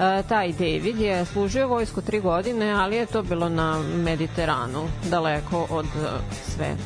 E, 0.00 0.22
taj 0.28 0.52
David 0.52 1.00
je 1.00 1.24
služio 1.24 1.68
vojsku 1.68 2.02
tri 2.02 2.20
godine, 2.20 2.70
ali 2.70 2.96
je 2.96 3.06
to 3.06 3.22
bilo 3.22 3.48
na 3.48 3.82
Mediteranu, 3.94 4.88
daleko 5.10 5.66
od 5.70 5.86
e, 5.86 6.08
sve 6.54 6.76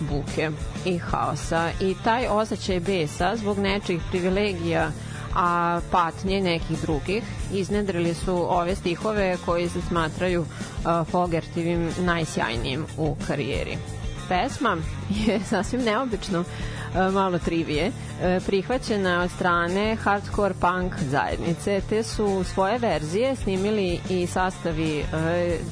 buke 0.00 0.50
i 0.84 0.98
haosa. 0.98 1.70
I 1.80 1.94
taj 2.04 2.26
osjećaj 2.26 2.80
besa 2.80 3.36
zbog 3.36 3.58
nečih 3.58 4.00
privilegija 4.10 4.90
a 5.36 5.80
patnje 5.90 6.40
nekih 6.40 6.80
drugih 6.82 7.22
iznedrili 7.52 8.14
su 8.14 8.58
ove 8.58 8.76
stihove 8.76 9.36
koji 9.44 9.68
se 9.68 9.80
smatraju 9.88 10.40
uh, 10.40 11.06
Fogertivim 11.10 11.90
najsjajnijim 11.98 12.86
u 12.98 13.16
karijeri. 13.26 13.78
Pesma 14.28 14.76
je 15.10 15.40
sasvim 15.50 15.82
neobično 15.82 16.44
E, 16.83 16.83
malo 17.12 17.38
trivije, 17.38 17.92
e, 18.22 18.40
prihvaćena 18.46 19.22
od 19.22 19.30
strane 19.30 19.96
hardcore 19.96 20.54
punk 20.54 20.92
zajednice, 21.10 21.80
te 21.88 22.02
su 22.02 22.44
svoje 22.44 22.78
verzije 22.78 23.36
snimili 23.36 24.00
i 24.10 24.26
sastavi 24.26 24.98
e, 24.98 25.04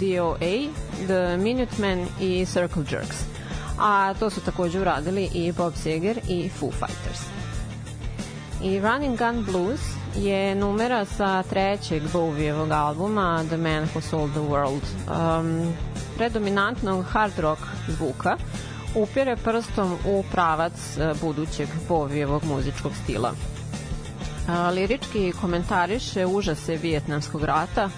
DOA, 0.01 0.73
The 1.07 1.37
Minutemen 1.37 2.07
i 2.21 2.47
Circle 2.47 2.85
Jerks. 2.91 3.17
A 3.79 4.15
to 4.19 4.31
su 4.31 4.41
takođe 4.41 4.81
uradili 4.81 5.29
i 5.35 5.53
Bob 5.53 5.75
Seger 5.77 6.21
i 6.29 6.49
Foo 6.49 6.71
Fighters. 6.71 7.21
I 8.63 8.81
Running 8.81 9.19
Gun 9.19 9.45
Blues 9.45 9.81
je 10.17 10.55
numera 10.55 11.05
sa 11.05 11.43
trećeg 11.43 12.03
Bowievog 12.13 12.73
albuma 12.73 13.45
The 13.49 13.57
Man 13.57 13.89
Who 13.95 14.01
Sold 14.01 14.31
the 14.31 14.41
World. 14.41 14.83
Um, 15.09 15.75
predominantnog 16.17 17.05
hard 17.05 17.39
rock 17.39 17.61
zvuka, 17.89 18.37
upire 18.95 19.37
prstom 19.37 19.97
u 20.07 20.25
pravac 20.33 20.73
e, 20.99 21.13
budućeg 21.21 21.69
Bovijevog 21.89 22.45
muzičkog 22.45 22.93
stila. 23.05 23.33
Lirički 24.75 25.33
komentariše 25.41 26.27
užase 26.27 26.77
Vijetnamskog 26.77 27.45
rata, 27.45 27.91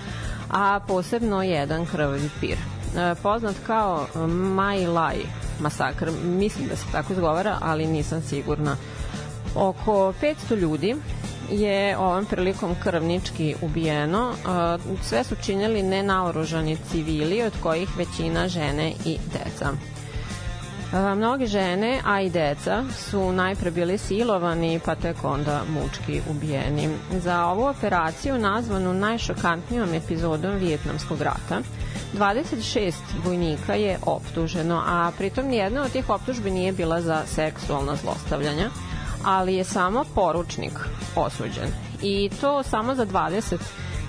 a 0.51 0.81
posebno 0.89 1.43
jedan 1.43 1.87
krvavi 1.87 2.31
pir. 2.41 2.57
E, 2.97 3.15
poznat 3.23 3.57
kao 3.67 4.07
Mai 4.27 4.87
Lai 4.87 5.19
masakr, 5.61 6.11
mislim 6.25 6.69
da 6.69 6.77
se 6.77 6.85
tako 6.93 7.13
izgovara, 7.13 7.59
ali 7.61 7.87
nisam 7.87 8.23
sigurna. 8.23 8.77
Oko 9.55 10.13
500 10.23 10.57
ljudi 10.57 10.97
je 11.51 11.99
ovom 11.99 12.25
prilikom 12.25 12.75
krvnički 12.83 13.55
ubijeno. 13.63 14.33
E, 14.33 14.79
sve 15.03 15.25
su 15.25 15.37
činjeli 15.43 15.83
nenaoružani 15.83 16.77
civili, 16.91 17.43
od 17.43 17.53
kojih 17.63 17.89
većina 17.97 18.49
žene 18.49 18.93
i 19.05 19.19
deca. 19.33 19.73
Mnoge 20.93 21.47
žene, 21.47 22.01
a 22.05 22.21
i 22.21 22.31
deca, 22.31 22.85
su 22.99 23.33
najpre 23.33 23.71
bili 23.71 23.99
silovani, 23.99 24.81
pa 24.85 24.95
tek 24.95 25.25
onda 25.25 25.63
mučki 25.69 26.21
ubijeni. 26.31 26.89
Za 27.11 27.45
ovu 27.47 27.65
operaciju, 27.65 28.39
nazvanu 28.39 28.95
najšokantnijom 28.95 29.95
epizodom 29.95 30.57
Vijetnamskog 30.57 31.23
rata, 31.23 31.61
26 32.15 32.93
vojnika 33.25 33.75
je 33.75 33.99
optuženo, 34.07 34.83
a 34.87 35.11
pritom 35.19 35.47
nijedna 35.47 35.83
od 35.83 35.93
tih 35.93 36.11
optužbi 36.11 36.51
nije 36.51 36.73
bila 36.73 37.01
za 37.01 37.23
seksualno 37.27 37.97
zlostavljanje, 37.97 38.69
ali 39.25 39.55
je 39.55 39.65
samo 39.65 40.05
poručnik 40.15 40.73
osuđen. 41.17 41.69
I 42.03 42.31
to 42.41 42.63
samo 42.63 42.95
za 42.95 43.07
20 43.07 43.57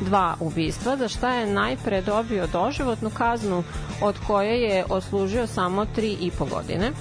dva 0.02 0.36
ubistva, 0.40 0.98
za 0.98 1.08
šta 1.08 1.34
je 1.34 1.54
najpre 1.54 2.02
dobio 2.02 2.48
doživotnu 2.48 3.10
kaznu 3.10 3.64
od 4.02 4.16
koje 4.28 4.62
je 4.62 4.86
oslužio 4.90 5.48
samo 5.48 5.86
tri 5.86 6.18
i 6.22 6.32
po 6.32 6.46
godine, 6.46 6.92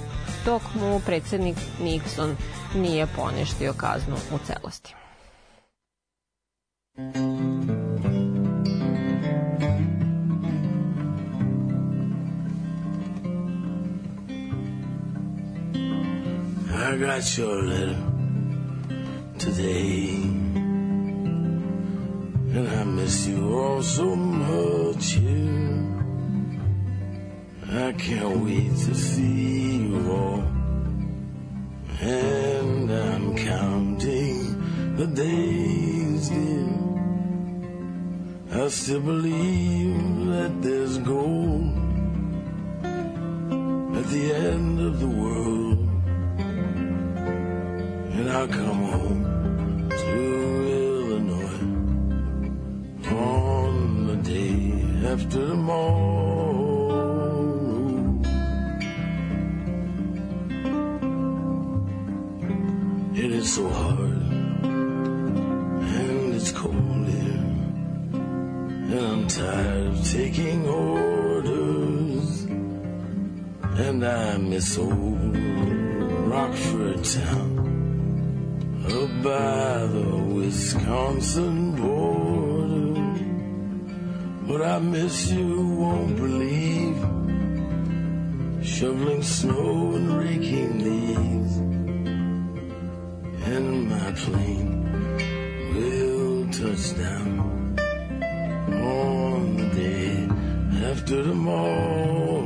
dok 0.44 0.62
mu 0.74 1.00
predsednik 1.06 1.56
Nixon 1.82 2.34
nije 2.74 3.06
poništio 3.16 3.72
kaznu 3.72 4.16
u 4.34 4.38
celosti. 4.46 4.94
I 16.94 16.96
got 16.96 17.22
your 17.22 17.62
letter 17.62 17.96
today. 19.38 20.43
And 22.54 22.68
I 22.68 22.84
miss 22.84 23.26
you 23.26 23.58
all 23.58 23.82
so 23.82 24.14
much 24.14 25.14
here. 25.14 25.74
I 27.68 27.90
can't 27.94 28.44
wait 28.44 28.70
to 28.86 28.94
see 28.94 29.78
you 29.78 30.12
all. 30.12 30.44
And 32.00 32.88
I'm 32.92 33.36
counting 33.36 34.94
the 34.94 35.08
days, 35.08 36.28
dear. 36.28 36.68
I 38.62 38.68
still 38.68 39.00
believe 39.00 40.26
that 40.26 40.62
there's 40.62 40.98
gold 40.98 41.74
at 43.98 44.06
the 44.14 44.32
end 44.32 44.78
of 44.80 45.00
the 45.00 45.08
world. 45.08 45.78
And 48.14 48.30
I'll 48.30 48.46
come 48.46 48.82
home 48.92 49.88
to 49.90 50.53
tomorrow. 55.34 56.62
It 63.14 63.30
is 63.32 63.54
so 63.54 63.68
hard 63.68 64.22
and 65.98 66.34
it's 66.34 66.52
cold 66.52 67.06
here, 67.08 67.52
and 68.12 68.94
I'm 68.94 69.26
tired 69.26 69.86
of 69.88 70.10
taking 70.10 70.68
orders, 70.68 72.42
and 73.86 74.04
I 74.04 74.36
miss 74.36 74.78
old 74.78 75.36
Rockford 76.32 77.04
town 77.04 77.54
up 78.86 79.10
by 79.22 79.86
the 79.86 80.16
Wisconsin 80.36 81.72
border. 81.76 82.23
But 84.46 84.60
I 84.60 84.78
miss 84.78 85.30
you, 85.30 85.66
won't 85.68 86.16
believe. 86.16 86.98
Shoveling 88.62 89.22
snow 89.22 89.94
and 89.94 90.18
raking 90.18 90.84
leaves. 90.84 91.56
And 93.46 93.88
my 93.88 94.12
plane 94.12 94.84
will 95.74 96.46
touch 96.50 96.94
down 96.98 97.78
on 98.70 99.56
the 99.56 99.68
day 99.74 100.28
after 100.90 101.22
tomorrow. 101.22 102.44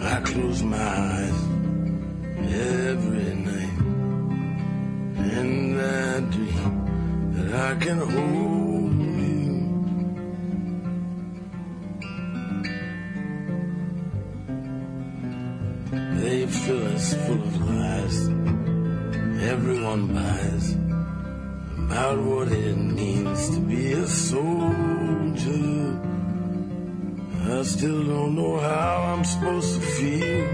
I 0.00 0.20
close 0.20 0.62
my 0.62 0.76
eyes 0.76 1.47
I 7.58 7.74
can 7.74 7.98
hold 7.98 8.92
you. 9.22 9.48
They 16.20 16.46
fill 16.46 16.86
us 16.94 17.14
full 17.14 17.42
of 17.42 17.54
lies 17.68 18.28
everyone 19.42 20.08
buys 20.08 20.74
about 21.78 22.18
what 22.18 22.48
it 22.48 22.76
means 22.76 23.50
to 23.50 23.60
be 23.60 23.92
a 23.92 24.06
soldier. 24.06 26.00
I 27.50 27.62
still 27.62 28.04
don't 28.04 28.34
know 28.36 28.58
how 28.58 29.14
I'm 29.14 29.24
supposed 29.24 29.80
to 29.80 29.86
feel 29.96 30.44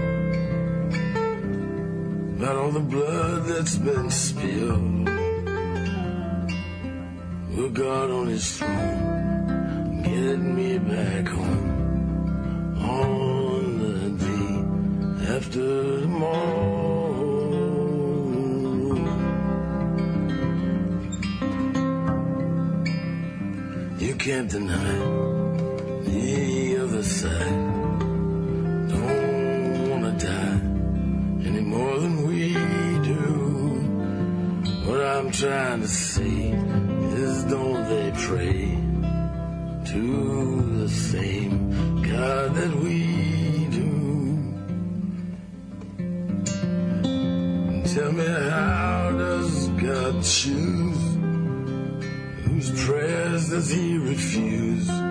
about 2.37 2.55
all 2.55 2.71
the 2.71 2.79
blood 2.79 3.45
that's 3.45 3.77
been 3.77 4.09
spilled. 4.09 5.04
With 7.55 7.73
God 7.73 8.11
on 8.11 8.27
his 8.27 8.57
throne, 8.57 10.01
getting 10.03 10.55
me 10.57 10.77
back 10.77 11.25
home 11.29 12.77
on 12.77 13.79
the 13.79 13.97
day 14.25 15.33
after 15.33 16.01
tomorrow. 16.01 16.85
You 23.99 24.15
can't 24.15 24.49
deny 24.51 24.97
the 26.03 26.77
other 26.83 27.03
side. 27.03 27.59
Don't 28.89 29.89
wanna 29.89 30.11
die 30.19 30.59
any 31.47 31.61
more 31.61 31.99
than 32.01 32.27
we 32.27 32.53
do. 33.11 33.23
What 34.85 34.99
I'm 35.01 35.31
trying 35.31 35.79
to 35.79 35.87
is 35.87 36.64
don't 37.49 37.83
they 37.89 38.11
pray 38.15 38.77
to 39.91 40.79
the 40.79 40.89
same 40.89 42.01
God 42.01 42.55
that 42.55 42.75
we 42.75 43.67
do? 43.71 43.91
Tell 47.93 48.11
me 48.11 48.25
how 48.25 49.11
does 49.17 49.67
God 49.69 50.23
choose? 50.23 51.03
Whose 52.45 52.85
prayers 52.85 53.49
does 53.49 53.69
he 53.69 53.97
refuse? 53.97 55.04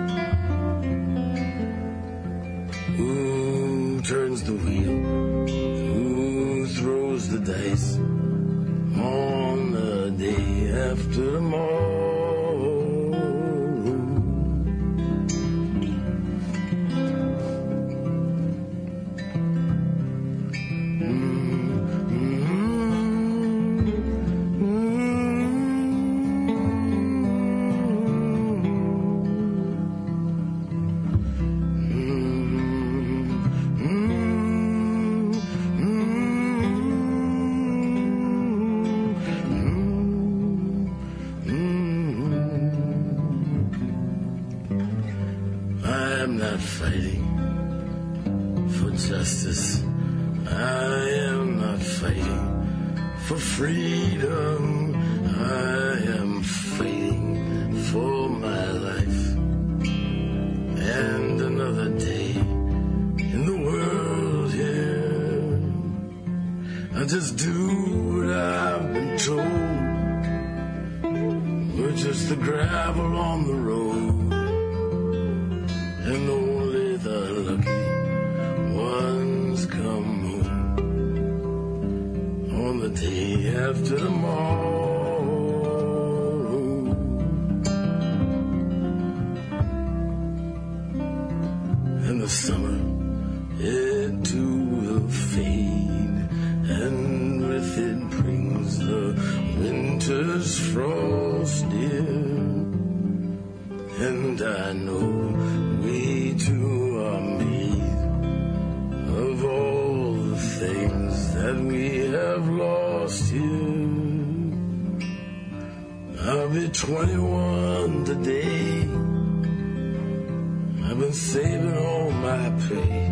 I've 120.95 121.01
been 121.01 121.11
saving 121.11 121.77
all 121.77 122.09
my 122.09 122.49
pay. 122.69 123.05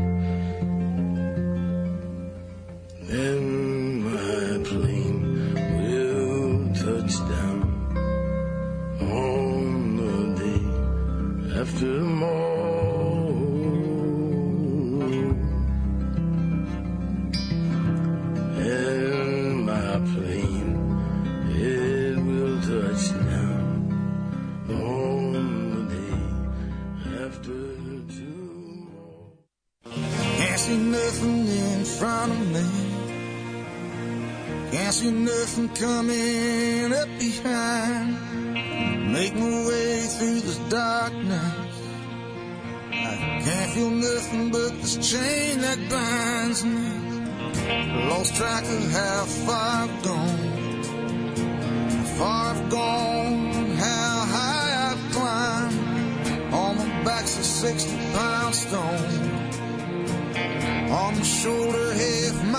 And 3.09 3.42
from 35.53 35.69
coming 35.69 36.91
up 36.93 37.07
behind. 37.19 39.13
Make 39.13 39.35
my 39.35 39.67
way 39.67 39.99
through 40.01 40.39
this 40.39 40.57
darkness. 40.69 41.81
I 42.89 43.41
can't 43.45 43.71
feel 43.73 43.91
nothing 43.91 44.49
but 44.49 44.71
this 44.81 44.97
chain 45.11 45.61
that 45.61 45.77
binds 45.91 46.65
me. 46.65 46.89
Lost 48.09 48.35
track 48.35 48.63
of 48.63 48.91
how 48.91 49.25
far 49.45 49.83
I've 49.83 50.03
gone. 50.03 50.39
How 51.91 52.03
far 52.17 52.55
I've 52.55 52.69
gone, 52.71 53.75
how 53.75 54.25
high 54.35 54.89
I've 54.89 55.11
climbed. 55.13 56.53
On 56.53 56.77
my 56.77 57.03
back's 57.03 57.37
a 57.37 57.43
60 57.43 57.95
pound 58.13 58.55
stone. 58.55 59.53
On 60.89 61.15
my 61.15 61.23
shoulder, 61.23 61.93
half 61.93 62.52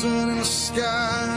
sun 0.00 0.30
in 0.30 0.38
the 0.38 0.44
sky. 0.44 1.29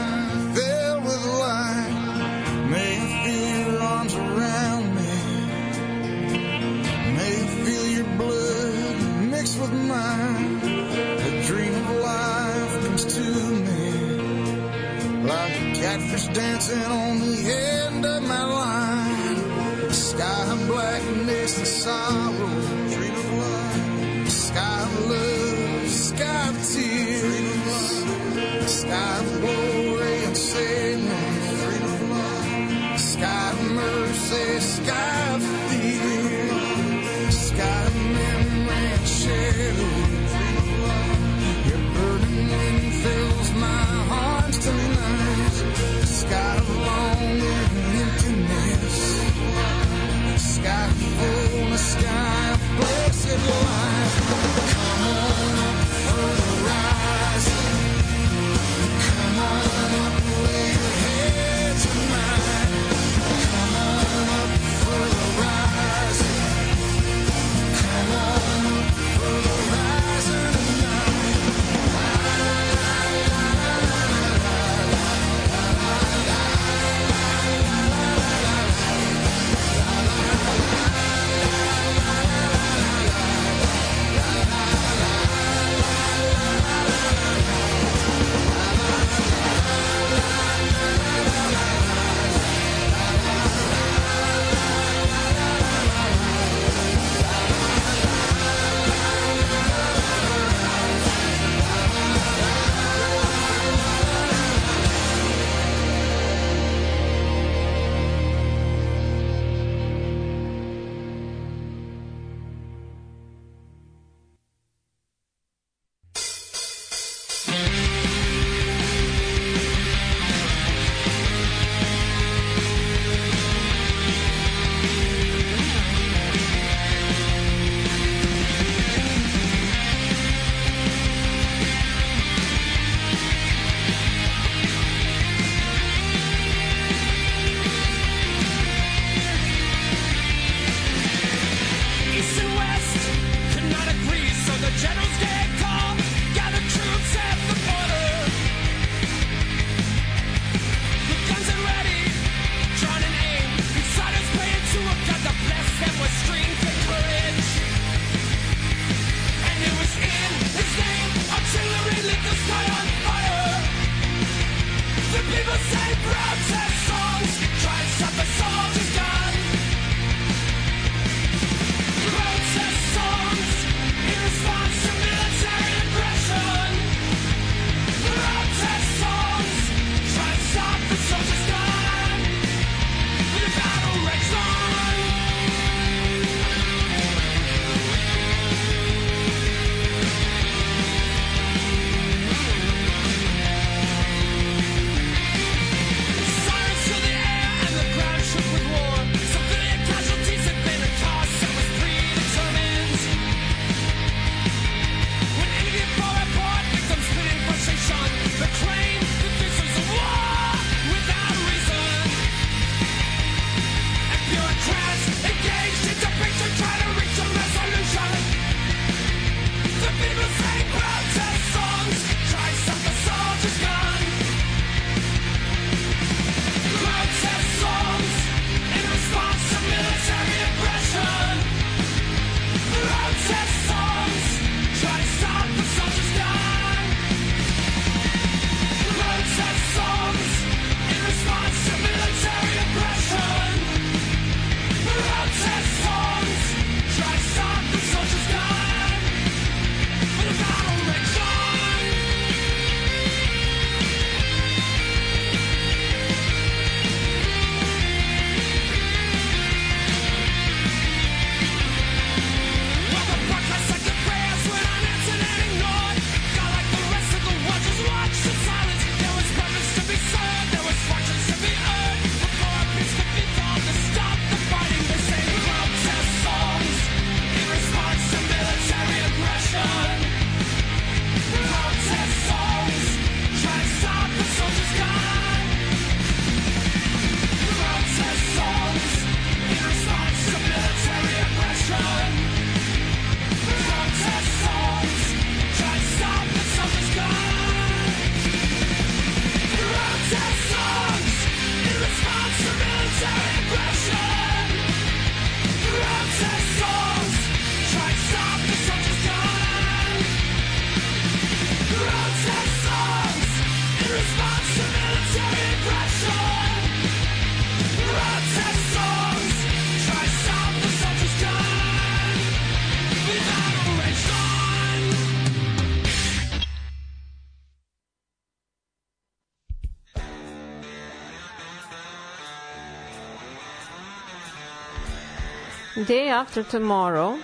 Day 335.88 336.10
After 336.20 336.44
Tomorrow 336.44 337.18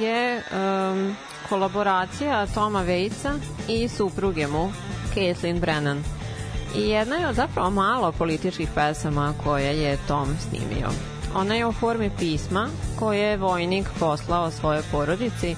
je 0.00 0.42
um, 0.42 1.16
kolaboracija 1.48 2.46
Toma 2.46 2.82
Vejca 2.82 3.34
i 3.68 3.88
supruge 3.88 4.46
mu, 4.46 4.72
Caitlin 5.14 5.60
Brennan. 5.60 6.04
I 6.76 6.80
jedna 6.80 7.16
je 7.16 7.28
od 7.28 7.34
zapravo 7.34 7.70
malo 7.70 8.12
političkih 8.12 8.68
pesama 8.74 9.34
koje 9.44 9.82
je 9.82 9.98
Tom 10.08 10.28
snimio. 10.48 10.88
Ona 11.34 11.54
je 11.54 11.66
u 11.66 11.72
formi 11.72 12.10
pisma 12.18 12.68
koje 12.98 13.20
je 13.20 13.36
vojnik 13.36 13.86
poslao 14.00 14.50
svojoj 14.50 14.82
porodici, 14.92 15.56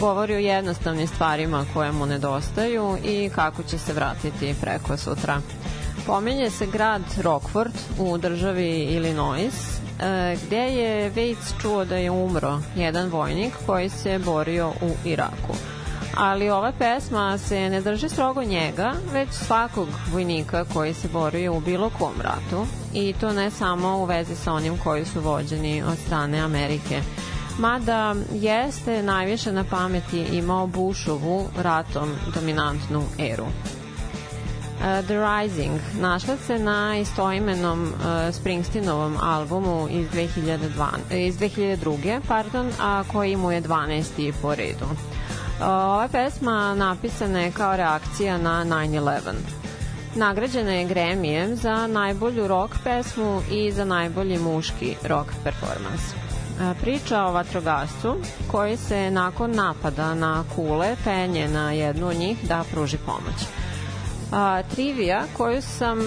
govori 0.00 0.34
o 0.34 0.38
jednostavnim 0.38 1.06
stvarima 1.06 1.64
koje 1.74 1.92
mu 1.92 2.06
nedostaju 2.06 2.96
i 3.04 3.30
kako 3.34 3.62
će 3.62 3.78
se 3.78 3.92
vratiti 3.92 4.54
preko 4.60 4.96
sutra. 4.96 5.40
Pominje 6.06 6.50
se 6.50 6.66
grad 6.66 7.02
Rockford 7.22 7.74
u 7.98 8.18
državi 8.18 8.84
Illinois 8.84 9.78
gde 10.46 10.56
je 10.56 11.10
Vejc 11.10 11.38
čuo 11.62 11.84
da 11.84 11.96
je 11.96 12.10
umro 12.10 12.60
jedan 12.76 13.08
vojnik 13.08 13.52
koji 13.66 13.88
se 13.88 14.18
borio 14.18 14.68
u 14.68 14.90
Iraku. 15.04 15.54
Ali 16.16 16.50
ova 16.50 16.72
pesma 16.78 17.38
se 17.38 17.70
ne 17.70 17.80
drži 17.80 18.08
strogo 18.08 18.42
njega, 18.42 18.92
već 19.12 19.28
svakog 19.32 19.88
vojnika 20.12 20.64
koji 20.64 20.94
se 20.94 21.08
borio 21.08 21.56
u 21.56 21.60
bilo 21.60 21.90
kom 21.90 22.14
ratu 22.22 22.66
i 22.94 23.14
to 23.20 23.32
ne 23.32 23.50
samo 23.50 23.98
u 23.98 24.04
vezi 24.04 24.36
sa 24.36 24.52
onim 24.52 24.78
koji 24.84 25.04
su 25.04 25.20
vođeni 25.20 25.82
od 25.82 25.98
strane 26.06 26.40
Amerike 26.40 27.00
mada 27.58 28.14
jeste 28.32 29.02
najviše 29.02 29.52
na 29.52 29.64
pameti 29.64 30.20
imao 30.20 30.66
Bushovu 30.66 31.48
ratom 31.62 32.14
dominantnu 32.34 33.02
eru. 33.18 33.46
Uh, 34.78 35.06
The 35.06 35.18
Rising 35.18 35.80
našla 36.00 36.36
se 36.36 36.58
na 36.58 36.98
istoimenom 36.98 37.82
uh, 37.82 38.34
Springsteenovom 38.34 39.16
albumu 39.22 39.88
iz 39.90 40.06
2002, 40.08 41.16
iz 41.26 41.38
2002. 41.38 42.20
Pardon, 42.28 42.70
a 42.80 43.04
koji 43.12 43.36
mu 43.36 43.52
je 43.52 43.62
12. 43.62 44.32
po 44.42 44.54
redu. 44.54 44.84
Uh, 44.84 45.66
ova 45.66 46.08
pesma 46.08 46.74
napisana 46.74 47.40
je 47.40 47.50
kao 47.50 47.76
reakcija 47.76 48.38
na 48.38 48.64
9-11. 48.64 49.20
Nagrađena 50.14 50.72
je 50.72 50.88
Gremijem 50.88 51.56
za 51.56 51.86
najbolju 51.86 52.48
rock 52.48 52.74
pesmu 52.84 53.42
i 53.50 53.72
za 53.72 53.84
najbolji 53.84 54.38
muški 54.38 54.96
rock 55.04 55.30
performans. 55.44 56.02
Uh, 56.02 56.76
priča 56.80 57.22
o 57.22 57.32
vatrogascu 57.32 58.16
koji 58.50 58.76
se 58.76 59.10
nakon 59.10 59.50
napada 59.50 60.14
na 60.14 60.44
kule 60.56 60.96
penje 61.04 61.48
na 61.48 61.72
jednu 61.72 62.08
od 62.08 62.16
njih 62.16 62.48
da 62.48 62.64
pruži 62.72 62.96
pomoć 63.06 63.67
a, 64.32 64.62
trivija 64.62 65.24
koju 65.36 65.62
sam 65.62 65.98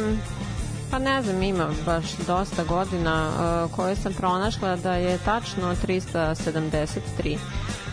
pa 0.91 0.99
ne 0.99 1.21
znam, 1.21 1.43
ima 1.43 1.67
baš 1.85 2.05
dosta 2.27 2.63
godina 2.63 3.29
uh, 3.29 3.75
koju 3.75 3.95
sam 3.95 4.13
pronašla 4.13 4.75
da 4.75 4.93
je 4.93 5.17
tačno 5.17 5.75
373 5.87 7.37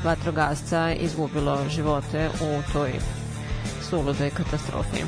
vatrogasca 0.04 0.92
izgubilo 0.92 1.58
živote 1.68 2.30
u 2.40 2.72
toj 2.72 2.92
suludoj 3.90 4.30
katastrofi. 4.30 5.02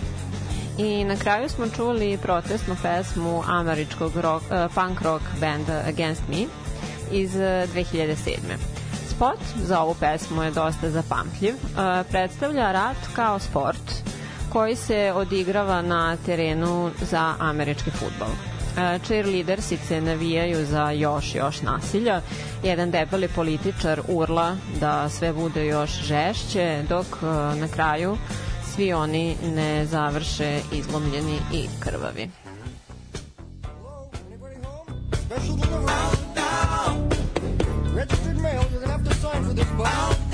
I 0.78 1.04
na 1.04 1.16
kraju 1.16 1.48
smo 1.48 1.68
čuli 1.68 2.18
protestnu 2.22 2.76
pesmu 2.82 3.42
američkog 3.46 4.16
rock, 4.16 4.44
uh, 4.44 4.74
punk 4.74 5.00
rock 5.00 5.22
benda 5.40 5.82
Against 5.88 6.22
Me 6.28 6.44
iz 7.12 7.30
2007. 7.34 8.16
Spot 9.08 9.40
za 9.56 9.80
ovu 9.80 9.94
pesmu 10.00 10.42
je 10.42 10.50
dosta 10.50 10.90
zapamtljiv. 10.90 11.54
Uh, 11.54 12.06
predstavlja 12.10 12.72
rat 12.72 12.96
kao 13.14 13.38
sport 13.38 14.10
koji 14.52 14.76
se 14.76 15.12
odigrava 15.14 15.82
na 15.82 16.16
terenu 16.16 16.90
za 17.00 17.34
američki 17.38 17.90
futbol. 17.90 18.28
E, 18.28 18.98
cheerleadersice 19.06 20.00
navijaju 20.00 20.66
za 20.66 20.90
još 20.90 21.34
još 21.34 21.62
nasilja. 21.62 22.20
Jedan 22.62 22.90
debeli 22.90 23.28
političar 23.28 24.00
urla 24.08 24.56
da 24.80 25.08
sve 25.08 25.32
bude 25.32 25.66
još 25.66 25.90
žešće, 25.90 26.82
dok 26.88 27.06
e, 27.06 27.26
na 27.56 27.68
kraju 27.68 28.16
svi 28.74 28.92
oni 28.92 29.36
ne 29.54 29.86
završe 29.86 30.60
izlomljeni 30.72 31.38
i 31.52 31.68
krvavi. 31.80 32.30
Registered 37.96 38.38
mail. 38.38 38.60
You're 38.60 38.80
gonna 38.80 38.92
have 38.92 39.04
to 39.04 39.14
sign 39.14 39.44
for 39.44 39.52
this. 39.52 40.29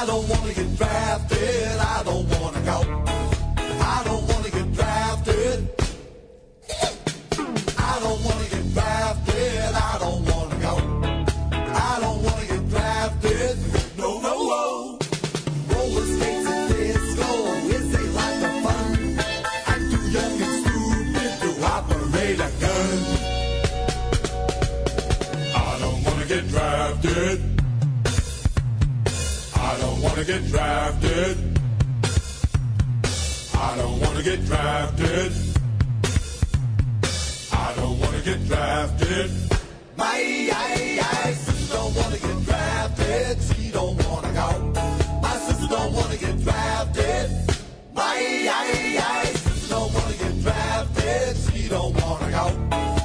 I 0.00 0.06
don't 0.06 0.26
wanna 0.30 0.54
get 0.54 0.76
drafted. 0.78 1.78
I 1.78 2.02
don't 2.04 2.26
wanna 2.30 2.60
go. 2.62 3.04
I 3.82 4.02
don't 4.06 4.26
wanna 4.28 4.50
get 4.50 4.72
drafted. 4.72 5.68
I 7.76 7.98
don't 8.00 8.24
wanna 8.24 8.48
get 8.48 8.72
drafted. 8.72 9.74
I 9.74 9.98
don't 10.00 10.24
wanna 10.24 10.56
go. 10.56 10.74
I 11.52 11.98
don't 12.00 12.22
wanna 12.24 12.46
get 12.46 12.68
drafted. 12.70 13.58
No, 13.98 14.20
no, 14.20 14.34
no. 14.52 14.98
Roller 15.68 16.06
skates 16.14 16.48
and 16.48 16.68
disco 16.72 17.28
is 17.76 17.94
a 17.94 18.04
lot 18.16 18.42
of 18.48 18.54
fun. 18.64 19.20
I'm 19.66 19.82
too 19.90 20.04
young 20.16 20.36
and 20.46 20.54
stupid 20.64 21.32
to 21.42 21.50
operate 21.76 22.40
a 22.40 22.50
gun. 22.62 22.98
I 25.54 25.78
don't 25.78 26.02
wanna 26.04 26.24
get 26.24 26.48
drafted. 26.48 27.49
I 30.00 30.02
don't 30.02 30.12
wanna 30.12 30.24
get 30.24 30.48
drafted. 30.48 31.36
I 33.54 33.76
don't 33.76 34.00
wanna 34.00 34.22
get 34.22 34.46
drafted. 34.46 35.32
I 37.52 37.74
don't 37.76 38.00
wanna 38.00 38.20
get 38.22 38.46
drafted. 38.46 39.30
My 39.98 40.06
I, 40.06 41.34
sister 41.34 41.74
don't 41.74 41.94
wanna 41.94 42.16
get 42.16 42.44
drafted. 42.46 43.42
She 43.42 43.70
don't 43.70 44.02
wanna 44.08 44.32
go. 44.32 45.20
My 45.20 45.36
sister 45.36 45.68
don't 45.68 45.92
wanna 45.92 46.16
get 46.16 46.42
drafted. 46.44 47.30
My 47.92 48.16
sister 49.34 49.68
don't 49.68 49.92
wanna 49.92 50.14
get 50.14 50.42
drafted. 50.42 51.36
She 51.52 51.68
don't 51.68 51.94
wanna 52.00 52.30
go. 52.30 52.99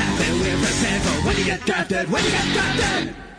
Happy. 0.00 0.30
We're 0.40 0.58
prepared 0.64 1.02
for 1.02 1.26
when 1.26 1.36
you 1.36 1.44
get 1.44 1.60
drafted. 1.66 2.10
When 2.10 2.24
you 2.24 2.30
get 2.30 2.52
drafted. 2.54 3.33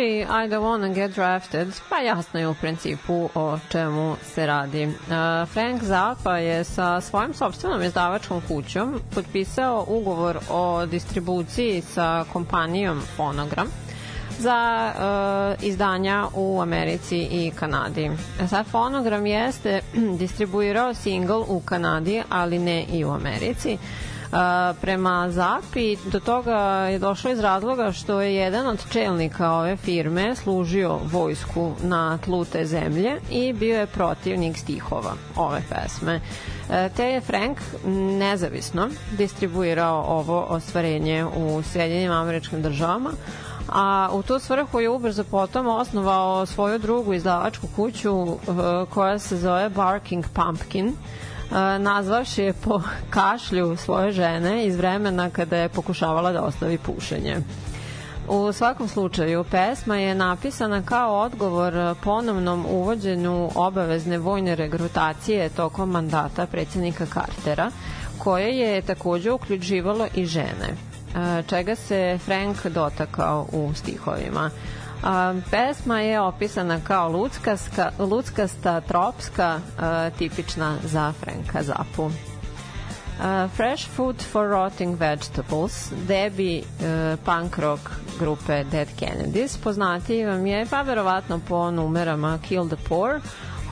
Numeri 0.00 0.22
I 0.22 0.48
don't 0.48 0.62
wanna 0.62 0.94
get 0.94 1.14
drafted, 1.14 1.68
pa 1.88 1.98
jasno 1.98 2.40
je 2.40 2.48
u 2.48 2.54
principu 2.54 3.30
o 3.34 3.58
čemu 3.68 4.16
se 4.22 4.46
radi. 4.46 4.86
Uh, 4.86 5.48
Frank 5.48 5.82
Zappa 5.82 6.38
je 6.38 6.64
sa 6.64 7.00
svojim 7.00 7.34
sobstvenom 7.34 7.82
izdavačkom 7.82 8.42
kućom 8.48 9.00
potpisao 9.14 9.84
ugovor 9.88 10.38
o 10.50 10.86
distribuciji 10.86 11.80
sa 11.80 12.24
kompanijom 12.32 13.02
Phonogram 13.16 13.66
za 14.38 14.92
uh, 14.94 15.64
izdanja 15.64 16.26
u 16.34 16.60
Americi 16.60 17.18
i 17.18 17.52
Kanadi. 17.54 18.10
Sad 18.48 18.66
Phonogram 18.66 19.26
jeste 19.26 19.80
distribuirao 20.22 20.94
single 20.94 21.44
u 21.48 21.60
Kanadi, 21.60 22.22
ali 22.28 22.58
ne 22.58 22.84
i 22.92 23.04
u 23.04 23.10
Americi. 23.10 23.78
Prema 24.80 25.30
Zapi 25.30 25.96
do 26.12 26.20
toga 26.20 26.58
je 26.90 26.98
došlo 26.98 27.30
iz 27.30 27.40
razloga 27.40 27.92
što 27.92 28.20
je 28.20 28.34
jedan 28.34 28.66
od 28.66 28.84
čelnika 28.92 29.52
ove 29.52 29.76
firme 29.76 30.36
služio 30.36 30.98
vojsku 31.04 31.72
na 31.82 32.18
tlu 32.18 32.44
te 32.44 32.64
zemlje 32.64 33.20
i 33.30 33.52
bio 33.52 33.78
je 33.78 33.86
protivnik 33.86 34.58
stihova 34.58 35.12
ove 35.36 35.62
pesme. 35.68 36.16
Uh, 36.16 36.74
te 36.96 37.04
je 37.04 37.20
Frank 37.20 37.58
nezavisno 38.18 38.88
distribuirao 39.18 40.04
ovo 40.08 40.46
ostvarenje 40.48 41.24
u 41.24 41.62
Sjedinjenim 41.62 42.12
američkim 42.12 42.62
državama, 42.62 43.10
a 43.68 44.08
u 44.12 44.22
tu 44.22 44.38
svrhu 44.38 44.80
je 44.80 44.88
ubrzo 44.88 45.24
potom 45.24 45.66
osnovao 45.66 46.46
svoju 46.46 46.78
drugu 46.78 47.14
izdavačku 47.14 47.66
kuću 47.76 48.12
uh, 48.12 48.38
koja 48.90 49.18
se 49.18 49.36
zove 49.36 49.68
Barking 49.68 50.24
Pumpkin, 50.34 50.96
nazvavši 51.78 52.42
je 52.42 52.52
po 52.52 52.82
kašlju 53.10 53.76
svoje 53.76 54.12
žene 54.12 54.66
iz 54.66 54.76
vremena 54.76 55.30
kada 55.30 55.56
je 55.56 55.68
pokušavala 55.68 56.32
da 56.32 56.42
ostavi 56.42 56.78
pušenje. 56.78 57.36
U 58.28 58.52
svakom 58.52 58.88
slučaju, 58.88 59.44
pesma 59.44 59.96
je 59.96 60.14
napisana 60.14 60.82
kao 60.82 61.20
odgovor 61.20 61.94
ponovnom 62.02 62.66
uvođenju 62.66 63.50
obavezne 63.54 64.18
vojne 64.18 64.54
regrutacije 64.54 65.48
tokom 65.48 65.90
mandata 65.90 66.46
predsjednika 66.46 67.06
Cartera, 67.06 67.70
koje 68.18 68.58
je 68.58 68.82
takođe 68.82 69.30
uključivalo 69.30 70.06
i 70.14 70.24
žene 70.26 70.90
čega 71.46 71.74
se 71.74 72.18
Frank 72.24 72.66
dotakao 72.66 73.46
u 73.52 73.74
stihovima. 73.74 74.50
A, 75.02 75.34
pesma 75.50 76.00
je 76.00 76.20
opisana 76.20 76.80
kao 76.80 77.08
luckaska, 77.08 77.90
luckasta, 77.98 78.80
tropska, 78.80 79.60
a, 79.78 80.10
tipična 80.18 80.76
za 80.84 81.12
Franka 81.12 81.62
Zapu. 81.62 82.10
Uh, 83.20 83.50
Fresh 83.50 83.88
Food 83.88 84.22
for 84.22 84.48
Rotting 84.48 84.96
Vegetables, 85.00 85.92
debi 86.08 86.58
uh, 86.58 87.18
punk 87.24 87.58
rock 87.58 87.80
grupe 88.18 88.64
Dead 88.64 88.88
Kennedys, 89.00 89.56
poznati 89.62 90.24
vam 90.24 90.46
je 90.46 90.66
pa 90.66 90.82
verovatno 90.82 91.40
po 91.48 91.70
numerama 91.70 92.38
Kill 92.48 92.68
the 92.68 92.76
Poor, 92.88 93.20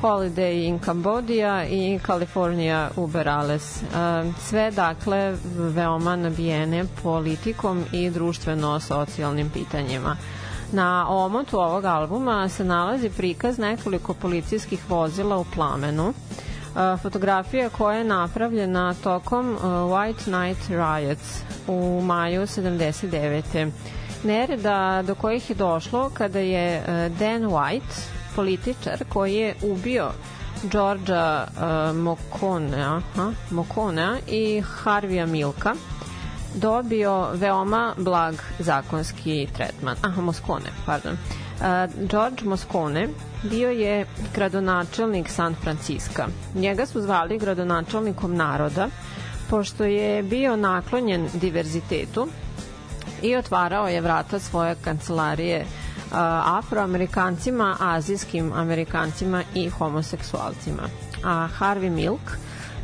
Holiday 0.02 0.66
in 0.66 0.78
Cambodia 0.78 1.64
i 1.64 1.98
California 2.06 2.90
Uberales. 2.96 3.82
Sve, 4.40 4.70
dakle, 4.70 5.34
veoma 5.56 6.16
nabijene 6.16 6.84
politikom 7.02 7.84
i 7.92 8.10
društveno-socijalnim 8.10 9.50
pitanjima. 9.50 10.16
Na 10.72 11.06
omotu 11.08 11.60
ovog 11.60 11.84
albuma 11.84 12.48
se 12.48 12.64
nalazi 12.64 13.10
prikaz 13.10 13.58
nekoliko 13.58 14.14
policijskih 14.14 14.90
vozila 14.90 15.38
u 15.38 15.44
plamenu, 15.54 16.12
fotografija 17.02 17.68
koja 17.68 17.98
je 17.98 18.04
napravljena 18.04 18.94
tokom 18.94 19.56
White 19.62 20.38
Night 20.38 20.68
Riots 20.68 21.42
u 21.66 22.00
maju 22.04 22.42
79. 22.42 23.70
Nereda 24.24 25.02
do 25.06 25.14
kojih 25.14 25.50
je 25.50 25.56
došlo 25.56 26.10
kada 26.14 26.38
je 26.38 26.82
Dan 27.18 27.42
White, 27.42 28.00
političar 28.36 29.04
koji 29.08 29.34
je 29.34 29.54
ubio 29.62 30.10
uh, 30.64 31.96
Mokonea, 31.96 33.00
Mokonea 33.50 34.16
i 34.26 34.60
Harvija 34.60 35.26
Milka 35.26 35.74
dobio 36.54 37.30
veoma 37.34 37.94
blag 37.96 38.34
zakonski 38.58 39.48
tretman. 39.56 39.96
Aha, 40.02 40.20
Moskone, 40.20 40.70
pardon. 40.86 41.12
Uh, 41.12 42.08
George 42.08 42.44
Moscone 42.44 43.08
bio 43.42 43.70
je 43.70 44.06
gradonačelnik 44.34 45.28
San 45.28 45.54
Franciska. 45.54 46.26
Njega 46.54 46.86
su 46.86 47.00
zvali 47.00 47.38
gradonačelnikom 47.38 48.36
naroda, 48.36 48.88
pošto 49.50 49.84
je 49.84 50.22
bio 50.22 50.56
naklonjen 50.56 51.28
diverzitetu 51.34 52.28
i 53.22 53.36
otvarao 53.36 53.88
je 53.88 54.00
vrata 54.00 54.38
svoje 54.38 54.74
kancelarije 54.84 55.66
afroamerikancima, 56.44 57.76
azijskim 57.80 58.52
amerikancima 58.52 59.42
i 59.54 59.68
homoseksualcima. 59.68 60.82
A 61.24 61.48
Harvey 61.58 61.90
Milk 61.90 62.20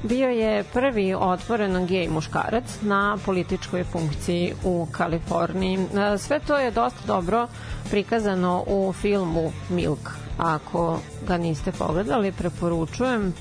bio 0.04 0.28
je 0.28 0.64
prvi 0.64 1.14
otvoreno 1.14 1.86
gej 1.86 2.08
muškarac 2.08 2.64
na 2.82 3.18
političkoj 3.24 3.84
funkciji 3.84 4.54
u 4.64 4.86
Kaliforniji. 4.92 5.78
Sve 6.18 6.40
to 6.40 6.58
je 6.58 6.70
dosta 6.70 7.00
dobro 7.06 7.48
prikazano 7.90 8.64
u 8.66 8.92
filmu 8.92 9.52
Milk. 9.70 10.10
Ako 10.38 11.00
ga 11.28 11.36
niste 11.36 11.72
pogledali, 11.72 12.32
preporučujem. 12.32 13.34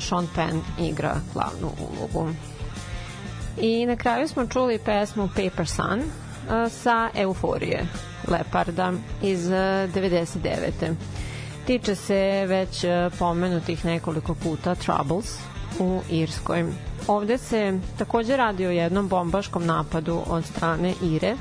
Sean 0.00 0.28
Penn 0.34 0.60
igra 0.78 1.16
glavnu 1.34 1.70
ulogu. 1.80 2.28
I 3.60 3.86
na 3.86 3.96
kraju 3.96 4.28
smo 4.28 4.46
čuli 4.46 4.78
pesmu 4.78 5.28
Paper 5.28 5.68
Sun 5.68 6.02
sa 6.70 7.10
Euforije 7.14 7.86
Leparda 8.28 8.92
iz 9.22 9.40
99. 9.48 10.60
E, 10.82 10.94
Tiče 11.66 11.94
se 11.94 12.44
već 12.48 12.84
e, 12.84 13.10
pomenutih 13.18 13.84
nekoliko 13.84 14.34
puta 14.34 14.74
Troubles 14.74 15.49
u 15.78 16.00
Irskoj. 16.10 16.64
Ovde 17.06 17.38
se 17.38 17.78
takođe 17.98 18.36
radi 18.36 18.66
o 18.66 18.70
jednom 18.70 19.08
bombaškom 19.08 19.66
napadu 19.66 20.22
od 20.26 20.44
strane 20.44 20.94
Ire, 21.02 21.36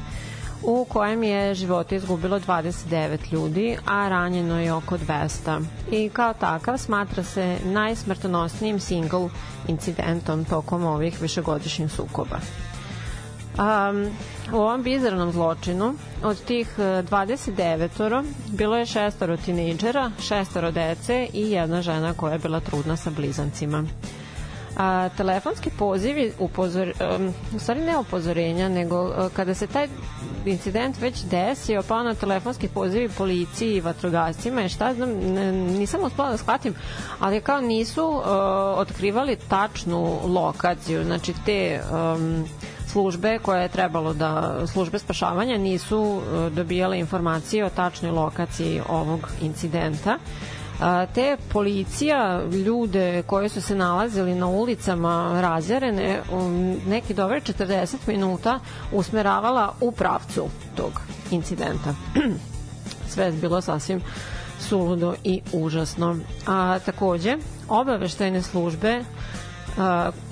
u 0.64 0.85
kojem 0.89 1.23
je 1.23 1.53
živote 1.53 1.95
izgubilo 1.95 2.39
29 2.39 3.34
ljudi, 3.34 3.77
a 3.85 4.10
ranjeno 4.10 4.60
je 4.60 4.73
oko 4.73 4.97
200. 4.97 5.64
I 5.91 6.10
kao 6.10 6.34
takav 6.34 6.77
smatra 6.77 7.23
se 7.23 7.57
najsmrtonosnijim 7.65 8.80
single 8.80 9.30
incidentom 9.68 10.45
tokom 10.45 10.85
ovih 10.85 11.22
višegodišnjih 11.22 11.91
sukoba. 11.91 12.39
Um, 13.60 14.11
u 14.53 14.57
ovom 14.57 14.84
bizarnom 14.84 15.31
zločinu 15.31 15.93
od 16.23 16.43
tih 16.43 16.80
29 16.80 18.19
e, 18.19 18.23
bilo 18.47 18.77
je 18.77 18.85
šestoro 18.85 19.38
tinejdžera, 19.38 20.11
šestoro 20.22 20.72
dece 20.72 21.27
i 21.34 21.51
jedna 21.51 21.81
žena 21.81 22.14
koja 22.14 22.34
je 22.34 22.39
bila 22.39 22.60
trudna 22.60 22.95
sa 22.95 23.10
blizancima. 23.10 23.84
A, 24.77 25.09
telefonski 25.09 25.69
pozivi 25.69 26.33
upozor, 26.39 26.87
um, 27.17 27.33
u 27.55 27.59
stvari 27.59 27.81
ne 27.81 27.97
upozorenja, 27.97 28.69
nego 28.69 29.03
uh, 29.03 29.13
kada 29.33 29.53
se 29.53 29.67
taj 29.67 29.87
incident 30.45 30.97
već 31.01 31.21
desio, 31.21 31.83
pa 31.87 31.95
ono 31.95 32.13
telefonski 32.13 32.67
pozivi 32.67 33.09
policiji 33.09 33.75
i 33.75 33.81
vatrogascima 33.81 34.61
i 34.63 34.69
šta 34.69 34.93
znam, 34.93 35.09
nisam 35.69 36.03
uspela 36.03 36.29
da 36.29 36.37
shvatim, 36.37 36.73
ali 37.19 37.41
kao 37.41 37.61
nisu 37.61 38.03
uh, 38.07 38.23
otkrivali 38.75 39.35
tačnu 39.47 40.19
lokaciju, 40.25 41.03
znači 41.03 41.33
te 41.45 41.81
um, 41.91 42.45
službe 42.87 43.39
koje 43.39 43.61
je 43.61 43.69
trebalo 43.69 44.13
da 44.13 44.61
službe 44.67 44.99
spašavanja 44.99 45.57
nisu 45.57 45.99
uh, 46.01 46.23
dobijale 46.53 46.99
informacije 46.99 47.65
o 47.65 47.69
tačnoj 47.69 48.11
lokaciji 48.11 48.81
ovog 48.89 49.29
incidenta 49.41 50.17
te 51.14 51.38
policija 51.53 52.43
ljude 52.65 53.23
koji 53.23 53.49
su 53.49 53.61
se 53.61 53.76
nalazili 53.76 54.35
na 54.35 54.47
ulicama 54.47 55.41
razjarene 55.41 56.22
um, 56.31 56.77
neki 56.88 57.14
dobre 57.14 57.41
40 57.41 57.95
minuta 58.07 58.60
usmeravala 58.91 59.73
u 59.81 59.91
pravcu 59.91 60.45
tog 60.76 61.01
incidenta. 61.31 61.95
Sve 63.11 63.26
je 63.26 63.31
bilo 63.31 63.61
sasvim 63.61 64.01
suludo 64.60 65.14
i 65.23 65.41
užasno. 65.53 66.18
A 66.47 66.80
takođe, 66.85 67.38
obaveštajne 67.69 68.41
službe 68.41 69.03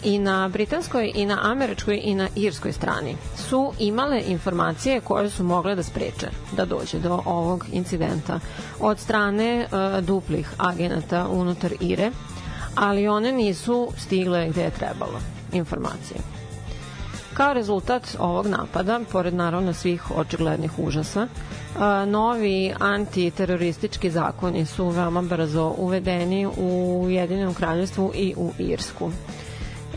i 0.04 0.20
na 0.20 0.48
britanskoj 0.48 1.12
i 1.16 1.26
na 1.26 1.40
američkoj 1.42 2.02
i 2.04 2.16
na 2.16 2.28
irskoj 2.36 2.72
strani 2.72 3.18
su 3.36 3.74
imale 3.80 4.22
informacije 4.28 5.02
koje 5.02 5.30
su 5.30 5.44
mogle 5.44 5.76
da 5.76 5.84
spreče 5.84 6.28
da 6.52 6.66
dođe 6.66 7.00
do 7.00 7.22
ovog 7.26 7.66
incidenta 7.72 8.40
od 8.80 9.00
strane 9.00 9.66
uh, 9.66 10.04
duplih 10.04 10.54
agenata 10.58 11.28
unutar 11.28 11.74
Ire, 11.80 12.12
ali 12.76 13.08
one 13.08 13.32
nisu 13.32 13.90
stigle 13.98 14.50
gde 14.50 14.62
je 14.62 14.72
trebalo 14.72 15.20
informacije. 15.54 16.20
Kao 17.34 17.54
rezultat 17.54 18.16
ovog 18.20 18.48
napada, 18.48 19.00
pored 19.12 19.34
naravno 19.34 19.74
svih 19.74 20.12
očiglednih 20.18 20.80
užasa, 20.80 21.28
novi 22.08 22.74
antiteroristički 22.80 24.12
zakoni 24.12 24.66
su 24.66 24.90
veoma 24.90 25.22
brzo 25.22 25.74
uvedeni 25.78 26.48
u 26.58 27.06
Jedinom 27.10 27.54
kraljevstvu 27.54 28.12
i 28.16 28.34
u 28.38 28.52
Irsku. 28.58 29.12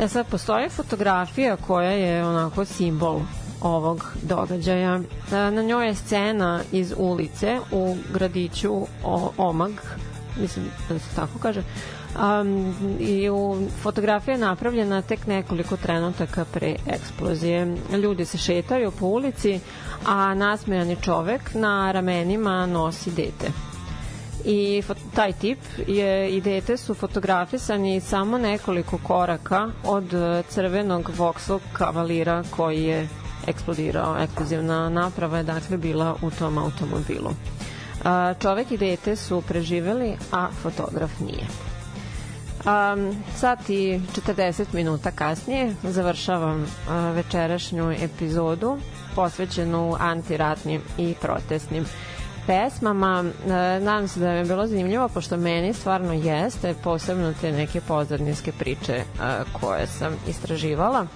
E 0.00 0.08
sad, 0.08 0.26
postoji 0.26 0.68
fotografija 0.68 1.56
koja 1.56 1.90
je 1.90 2.26
onako 2.26 2.64
simbol 2.64 3.20
ovog 3.60 4.04
događaja. 4.22 5.00
E, 5.32 5.50
Na 5.50 5.62
njoj 5.62 5.86
je 5.86 5.94
scena 5.94 6.60
iz 6.72 6.94
ulice 6.96 7.58
u 7.72 7.96
gradiću 8.12 8.86
Omag, 9.36 9.72
mislim 10.40 10.64
da 10.88 10.98
se 10.98 11.16
tako 11.16 11.38
kaže, 11.38 11.62
Um, 12.16 12.74
i 13.00 13.30
u 13.30 13.68
fotografija 13.82 14.34
je 14.34 14.38
napravljena 14.38 15.02
tek 15.02 15.26
nekoliko 15.26 15.76
trenutaka 15.76 16.44
pre 16.44 16.76
eksplozije. 16.86 17.76
Ljudi 18.02 18.24
se 18.24 18.38
šetaju 18.38 18.90
po 18.90 19.06
ulici, 19.06 19.60
a 20.06 20.34
nasmejani 20.34 20.96
čovek 21.02 21.54
na 21.54 21.92
ramenima 21.92 22.66
nosi 22.66 23.10
dete 23.10 23.50
i 24.44 24.82
taj 25.14 25.32
tip 25.32 25.58
je 25.86 26.30
i 26.30 26.40
dete 26.40 26.76
su 26.76 26.94
fotografisani 26.94 28.00
samo 28.00 28.38
nekoliko 28.38 28.98
koraka 28.98 29.68
od 29.84 30.14
e, 30.14 30.42
crvenog 30.48 31.10
Vauxhall 31.18 31.58
kavalira 31.72 32.44
koji 32.50 32.82
je 32.84 33.08
eksplodirao. 33.46 34.16
Eksplozivna 34.18 34.88
naprava 34.88 35.36
je 35.36 35.42
dakle 35.44 35.76
bila 35.76 36.16
u 36.22 36.30
tom 36.30 36.58
automobilu. 36.58 37.30
Čovek 38.42 38.70
i 38.70 38.76
dete 38.76 39.16
su 39.16 39.42
preživeli, 39.48 40.16
a 40.32 40.48
fotograf 40.62 41.20
nije. 41.20 41.69
Um, 42.60 43.16
sat 43.36 43.70
i 43.70 44.00
40 44.26 44.64
minuta 44.72 45.10
kasnije 45.10 45.74
završavam 45.82 46.62
uh, 46.62 46.68
večerašnju 47.14 47.92
epizodu 47.92 48.78
posvećenu 49.14 49.96
antiratnim 50.00 50.80
i 50.98 51.14
protestnim 51.20 51.84
pesmama. 52.46 53.24
E, 53.46 53.50
nadam 53.80 54.08
se 54.08 54.20
da 54.20 54.26
vam 54.26 54.36
je 54.36 54.44
bilo 54.44 54.66
zanimljivo, 54.66 55.08
pošto 55.08 55.36
meni 55.36 55.72
stvarno 55.72 56.12
jeste, 56.12 56.74
posebno 56.84 57.34
te 57.40 57.52
neke 57.52 57.80
pozadinske 57.80 58.52
priče 58.52 58.92
e, 58.92 59.04
koje 59.60 59.86
sam 59.86 60.16
istraživala. 60.28 61.06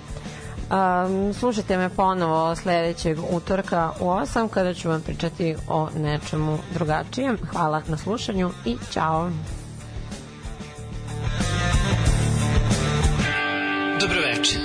Um, 0.64 1.34
slušajte 1.34 1.76
me 1.78 1.88
ponovo 1.88 2.56
sledećeg 2.56 3.18
utorka 3.30 3.92
u 4.00 4.04
8 4.04 4.48
kada 4.48 4.74
ću 4.74 4.88
vam 4.88 5.00
pričati 5.00 5.56
o 5.68 5.88
nečemu 5.96 6.58
drugačijem. 6.74 7.38
Hvala 7.52 7.82
na 7.88 7.96
slušanju 7.96 8.50
i 8.64 8.76
čao! 8.92 9.30
Dobro 14.00 14.20
večer. 14.20 14.60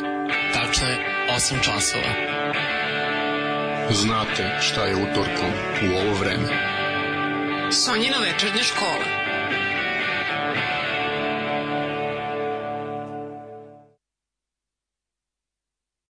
Tačno 0.54 0.88
je 0.88 0.98
8 1.38 1.64
časova. 1.64 2.14
Znate 3.92 4.58
šta 4.62 4.86
je 4.86 4.96
utorkom 4.96 5.52
u 5.84 5.98
ovo 5.98 6.14
vreme. 6.20 6.48
Sonjina 7.72 8.18
večernja 8.18 8.64
škola. 8.64 9.29